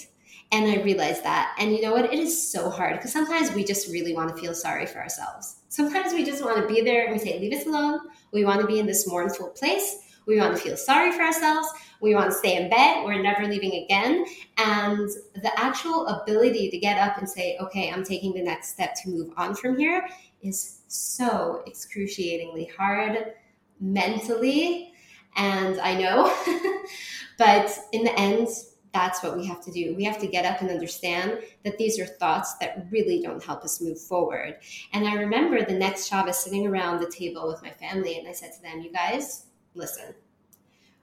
And 0.52 0.66
I 0.66 0.82
realized 0.82 1.24
that. 1.24 1.54
And 1.58 1.74
you 1.74 1.82
know 1.82 1.92
what? 1.92 2.12
It 2.12 2.18
is 2.18 2.52
so 2.52 2.70
hard 2.70 2.96
because 2.96 3.12
sometimes 3.12 3.52
we 3.52 3.64
just 3.64 3.88
really 3.88 4.14
want 4.14 4.34
to 4.34 4.40
feel 4.40 4.54
sorry 4.54 4.86
for 4.86 4.98
ourselves. 4.98 5.56
Sometimes 5.68 6.12
we 6.12 6.24
just 6.24 6.44
want 6.44 6.58
to 6.58 6.72
be 6.72 6.80
there 6.80 7.04
and 7.04 7.12
we 7.12 7.18
say, 7.18 7.38
leave 7.40 7.52
us 7.58 7.66
alone. 7.66 7.98
We 8.32 8.44
want 8.44 8.60
to 8.60 8.66
be 8.66 8.78
in 8.78 8.86
this 8.86 9.08
mournful 9.08 9.48
place. 9.48 9.98
We 10.26 10.38
want 10.38 10.56
to 10.56 10.62
feel 10.62 10.76
sorry 10.76 11.12
for 11.12 11.22
ourselves. 11.22 11.68
We 12.00 12.14
want 12.14 12.30
to 12.30 12.36
stay 12.36 12.56
in 12.56 12.70
bed. 12.70 13.04
We're 13.04 13.22
never 13.22 13.46
leaving 13.46 13.84
again. 13.84 14.24
And 14.56 15.08
the 15.34 15.50
actual 15.56 16.06
ability 16.06 16.70
to 16.70 16.78
get 16.78 16.98
up 16.98 17.18
and 17.18 17.28
say, 17.28 17.58
okay, 17.60 17.90
I'm 17.90 18.04
taking 18.04 18.32
the 18.32 18.42
next 18.42 18.70
step 18.70 18.94
to 19.02 19.10
move 19.10 19.32
on 19.36 19.54
from 19.54 19.78
here 19.78 20.06
is 20.42 20.80
so 20.88 21.62
excruciatingly 21.66 22.70
hard 22.76 23.32
mentally. 23.80 24.92
And 25.36 25.80
I 25.80 25.94
know, 25.98 26.32
but 27.38 27.76
in 27.92 28.04
the 28.04 28.18
end, 28.18 28.48
that's 28.94 29.22
what 29.22 29.36
we 29.36 29.44
have 29.46 29.62
to 29.64 29.70
do. 29.70 29.94
We 29.94 30.04
have 30.04 30.18
to 30.20 30.26
get 30.26 30.46
up 30.46 30.62
and 30.62 30.70
understand 30.70 31.40
that 31.64 31.76
these 31.76 31.98
are 31.98 32.06
thoughts 32.06 32.54
that 32.54 32.86
really 32.90 33.20
don't 33.20 33.44
help 33.44 33.64
us 33.64 33.82
move 33.82 34.00
forward. 34.00 34.56
And 34.94 35.06
I 35.06 35.14
remember 35.16 35.62
the 35.62 35.74
next 35.74 36.08
Shabbos 36.08 36.42
sitting 36.42 36.66
around 36.66 37.00
the 37.00 37.10
table 37.10 37.46
with 37.48 37.62
my 37.62 37.70
family, 37.70 38.18
and 38.18 38.26
I 38.26 38.32
said 38.32 38.52
to 38.54 38.62
them, 38.62 38.80
You 38.80 38.92
guys, 38.92 39.46
listen, 39.74 40.14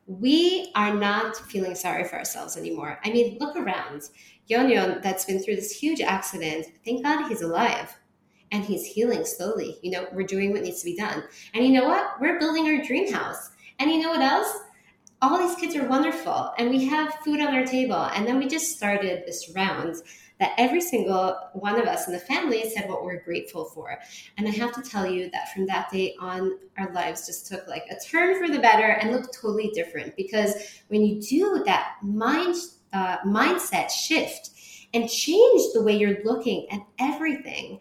we 0.08 0.72
are 0.74 0.96
not 0.96 1.36
feeling 1.36 1.76
sorry 1.76 2.06
for 2.06 2.16
ourselves 2.16 2.58
anymore. 2.58 2.98
I 3.04 3.12
mean, 3.12 3.38
look 3.40 3.56
around. 3.56 4.10
Yon 4.48 4.70
Yon, 4.70 5.00
that's 5.04 5.26
been 5.26 5.42
through 5.42 5.56
this 5.56 5.72
huge 5.72 6.02
accident, 6.02 6.68
thank 6.84 7.04
God 7.04 7.28
he's 7.28 7.42
alive 7.42 7.98
and 8.52 8.66
he's 8.66 8.86
healing 8.86 9.24
slowly. 9.26 9.78
You 9.82 9.92
know, 9.92 10.08
we're 10.12 10.28
doing 10.28 10.52
what 10.52 10.64
needs 10.64 10.80
to 10.80 10.86
be 10.86 10.98
done. 10.98 11.24
And 11.54 11.66
you 11.66 11.72
know 11.72 11.88
what? 11.88 12.20
We're 12.20 12.40
building 12.40 12.68
our 12.68 12.84
dream 12.84 13.12
house. 13.12 13.52
And 13.80 13.90
you 13.90 14.02
know 14.02 14.10
what 14.10 14.22
else? 14.22 14.60
All 15.22 15.38
these 15.38 15.56
kids 15.56 15.76
are 15.76 15.88
wonderful 15.88 16.52
and 16.58 16.70
we 16.70 16.86
have 16.86 17.14
food 17.24 17.40
on 17.40 17.54
our 17.54 17.66
table. 17.66 18.10
And 18.16 18.28
then 18.28 18.40
we 18.40 18.48
just 18.48 18.76
started 18.76 19.24
this 19.26 19.52
round 19.56 19.98
that 20.40 20.54
every 20.58 20.82
single 20.82 21.38
one 21.54 21.80
of 21.80 21.86
us 21.86 22.08
in 22.08 22.14
the 22.14 22.20
family 22.20 22.68
said 22.72 22.90
what 22.90 23.06
we're 23.06 23.24
grateful 23.24 23.66
for. 23.66 24.00
And 24.38 24.48
I 24.48 24.52
have 24.52 24.74
to 24.74 24.82
tell 24.82 25.06
you 25.06 25.30
that 25.30 25.54
from 25.54 25.68
that 25.68 25.92
day 25.92 26.16
on, 26.20 26.58
our 26.80 26.92
lives 26.94 27.28
just 27.28 27.46
took 27.46 27.68
like 27.68 27.86
a 27.92 28.04
turn 28.04 28.44
for 28.44 28.52
the 28.52 28.60
better 28.60 28.88
and 28.88 29.12
looked 29.12 29.38
totally 29.40 29.70
different 29.76 30.16
because 30.16 30.82
when 30.88 31.04
you 31.04 31.22
do 31.22 31.62
that 31.66 31.98
mind 32.02 32.56
uh, 32.92 33.20
mindset 33.20 33.92
shift 33.92 34.50
and 34.96 35.08
change 35.08 35.62
the 35.74 35.84
way 35.84 35.96
you're 35.96 36.24
looking 36.26 36.68
at 36.72 36.82
everything, 37.00 37.80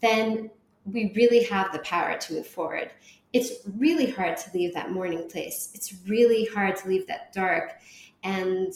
then 0.00 0.48
we 0.84 1.12
really 1.16 1.42
have 1.42 1.72
the 1.72 1.80
power 1.80 2.16
to 2.16 2.34
move 2.34 2.46
forward 2.46 2.90
it's 3.32 3.52
really 3.76 4.10
hard 4.10 4.36
to 4.36 4.50
leave 4.52 4.74
that 4.74 4.90
mourning 4.90 5.28
place. 5.28 5.70
It's 5.74 5.94
really 6.06 6.46
hard 6.46 6.76
to 6.76 6.88
leave 6.88 7.06
that 7.06 7.32
dark 7.32 7.74
and 8.22 8.72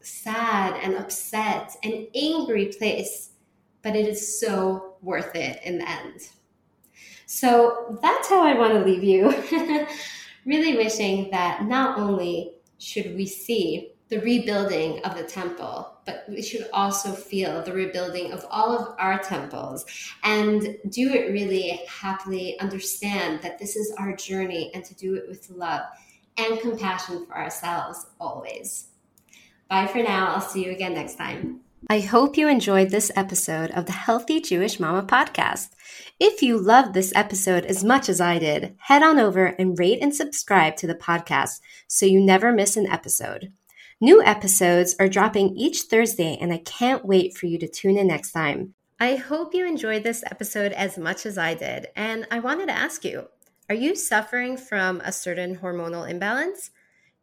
sad 0.00 0.78
and 0.82 0.94
upset 0.94 1.76
and 1.82 2.06
angry 2.14 2.66
place, 2.66 3.30
but 3.82 3.96
it 3.96 4.06
is 4.06 4.40
so 4.40 4.94
worth 5.02 5.34
it 5.34 5.60
in 5.64 5.78
the 5.78 5.88
end. 5.88 6.28
So 7.26 7.98
that's 8.00 8.28
how 8.28 8.42
I 8.44 8.56
want 8.56 8.74
to 8.74 8.84
leave 8.84 9.02
you. 9.02 9.34
really 10.46 10.76
wishing 10.76 11.28
that 11.32 11.64
not 11.64 11.98
only 11.98 12.52
should 12.78 13.16
we 13.16 13.26
see 13.26 13.92
the 14.08 14.20
rebuilding 14.20 15.00
of 15.04 15.16
the 15.16 15.24
temple, 15.24 15.92
but 16.04 16.24
we 16.28 16.40
should 16.40 16.68
also 16.72 17.12
feel 17.12 17.62
the 17.62 17.72
rebuilding 17.72 18.32
of 18.32 18.46
all 18.50 18.76
of 18.76 18.94
our 18.98 19.18
temples 19.18 19.84
and 20.22 20.76
do 20.88 21.12
it 21.12 21.32
really 21.32 21.80
happily, 21.88 22.58
understand 22.60 23.42
that 23.42 23.58
this 23.58 23.74
is 23.74 23.92
our 23.98 24.14
journey 24.14 24.70
and 24.74 24.84
to 24.84 24.94
do 24.94 25.14
it 25.14 25.28
with 25.28 25.50
love 25.50 25.82
and 26.38 26.60
compassion 26.60 27.26
for 27.26 27.36
ourselves 27.36 28.06
always. 28.20 28.88
Bye 29.68 29.88
for 29.88 30.02
now. 30.02 30.34
I'll 30.34 30.40
see 30.40 30.64
you 30.64 30.70
again 30.70 30.94
next 30.94 31.16
time. 31.16 31.60
I 31.88 32.00
hope 32.00 32.36
you 32.36 32.48
enjoyed 32.48 32.90
this 32.90 33.10
episode 33.16 33.70
of 33.72 33.86
the 33.86 33.92
Healthy 33.92 34.40
Jewish 34.40 34.80
Mama 34.80 35.02
podcast. 35.02 35.70
If 36.18 36.42
you 36.42 36.58
loved 36.58 36.94
this 36.94 37.12
episode 37.14 37.64
as 37.64 37.84
much 37.84 38.08
as 38.08 38.20
I 38.20 38.38
did, 38.38 38.74
head 38.78 39.02
on 39.02 39.18
over 39.18 39.46
and 39.46 39.78
rate 39.78 39.98
and 40.00 40.14
subscribe 40.14 40.76
to 40.76 40.86
the 40.86 40.94
podcast 40.94 41.60
so 41.86 42.06
you 42.06 42.20
never 42.20 42.52
miss 42.52 42.76
an 42.76 42.86
episode. 42.86 43.52
New 44.00 44.22
episodes 44.22 44.94
are 45.00 45.08
dropping 45.08 45.56
each 45.56 45.84
Thursday, 45.84 46.36
and 46.38 46.52
I 46.52 46.58
can't 46.58 47.06
wait 47.06 47.34
for 47.34 47.46
you 47.46 47.56
to 47.58 47.66
tune 47.66 47.96
in 47.96 48.08
next 48.08 48.32
time. 48.32 48.74
I 49.00 49.14
hope 49.14 49.54
you 49.54 49.66
enjoyed 49.66 50.02
this 50.02 50.22
episode 50.30 50.72
as 50.72 50.98
much 50.98 51.24
as 51.24 51.38
I 51.38 51.54
did, 51.54 51.86
and 51.96 52.26
I 52.30 52.40
wanted 52.40 52.66
to 52.66 52.76
ask 52.76 53.06
you 53.06 53.28
are 53.70 53.74
you 53.74 53.96
suffering 53.96 54.58
from 54.58 55.00
a 55.00 55.10
certain 55.10 55.56
hormonal 55.56 56.06
imbalance? 56.06 56.72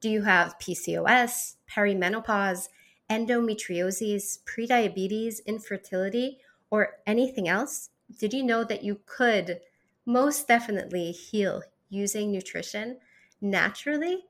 Do 0.02 0.10
you 0.10 0.24
have 0.24 0.58
PCOS, 0.58 1.58
perimenopause, 1.72 2.70
endometriosis, 3.08 4.40
prediabetes, 4.44 5.46
infertility, 5.46 6.40
or 6.72 6.94
anything 7.06 7.48
else? 7.48 7.92
Did 8.18 8.34
you 8.34 8.42
know 8.42 8.64
that 8.64 8.84
you 8.84 9.00
could 9.06 9.60
most 10.08 10.48
definitely 10.48 11.12
heal 11.12 11.62
using 11.92 12.32
nutrition 12.32 12.98
naturally? 13.40 14.24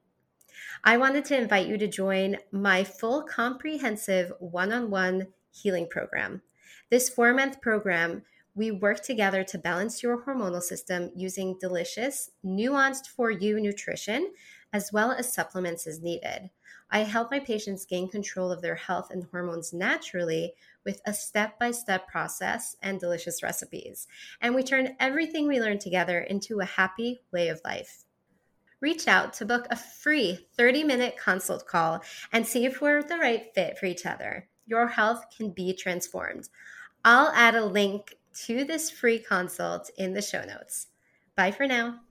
I 0.83 0.97
wanted 0.97 1.25
to 1.25 1.37
invite 1.37 1.67
you 1.67 1.77
to 1.77 1.87
join 1.87 2.37
my 2.51 2.83
full 2.83 3.23
comprehensive 3.23 4.31
one 4.39 4.71
on 4.71 4.89
one 4.89 5.27
healing 5.51 5.87
program. 5.89 6.41
This 6.89 7.09
four 7.09 7.33
month 7.33 7.61
program, 7.61 8.23
we 8.55 8.69
work 8.71 9.01
together 9.01 9.43
to 9.45 9.57
balance 9.57 10.03
your 10.03 10.23
hormonal 10.23 10.61
system 10.61 11.11
using 11.15 11.57
delicious, 11.59 12.31
nuanced 12.45 13.07
for 13.07 13.31
you 13.31 13.59
nutrition, 13.59 14.31
as 14.71 14.91
well 14.93 15.11
as 15.11 15.33
supplements 15.33 15.87
as 15.87 16.01
needed. 16.01 16.49
I 16.91 16.99
help 16.99 17.31
my 17.31 17.39
patients 17.39 17.85
gain 17.85 18.07
control 18.09 18.51
of 18.51 18.61
their 18.61 18.75
health 18.75 19.09
and 19.09 19.25
hormones 19.31 19.73
naturally 19.73 20.53
with 20.85 21.01
a 21.05 21.13
step 21.13 21.57
by 21.57 21.71
step 21.71 22.07
process 22.07 22.75
and 22.83 22.99
delicious 22.99 23.41
recipes. 23.41 24.07
And 24.39 24.53
we 24.53 24.61
turn 24.61 24.95
everything 24.99 25.47
we 25.47 25.59
learn 25.59 25.79
together 25.79 26.19
into 26.19 26.59
a 26.59 26.65
happy 26.65 27.21
way 27.31 27.47
of 27.47 27.61
life 27.65 28.05
reach 28.83 29.07
out 29.07 29.31
to 29.31 29.45
book 29.45 29.65
a 29.71 29.77
free 29.77 30.45
30 30.57 30.83
minute 30.83 31.15
consult 31.17 31.65
call 31.65 32.03
and 32.33 32.45
see 32.45 32.65
if 32.65 32.81
we're 32.81 33.01
the 33.01 33.17
right 33.17 33.45
fit 33.55 33.79
for 33.79 33.85
each 33.85 34.05
other. 34.05 34.49
Your 34.67 34.87
health 34.87 35.25
can 35.35 35.51
be 35.51 35.73
transformed. 35.73 36.49
I'll 37.05 37.29
add 37.29 37.55
a 37.55 37.65
link 37.65 38.15
to 38.45 38.65
this 38.65 38.91
free 38.91 39.19
consult 39.19 39.89
in 39.97 40.13
the 40.13 40.21
show 40.21 40.43
notes. 40.43 40.87
Bye 41.35 41.51
for 41.51 41.65
now. 41.65 42.01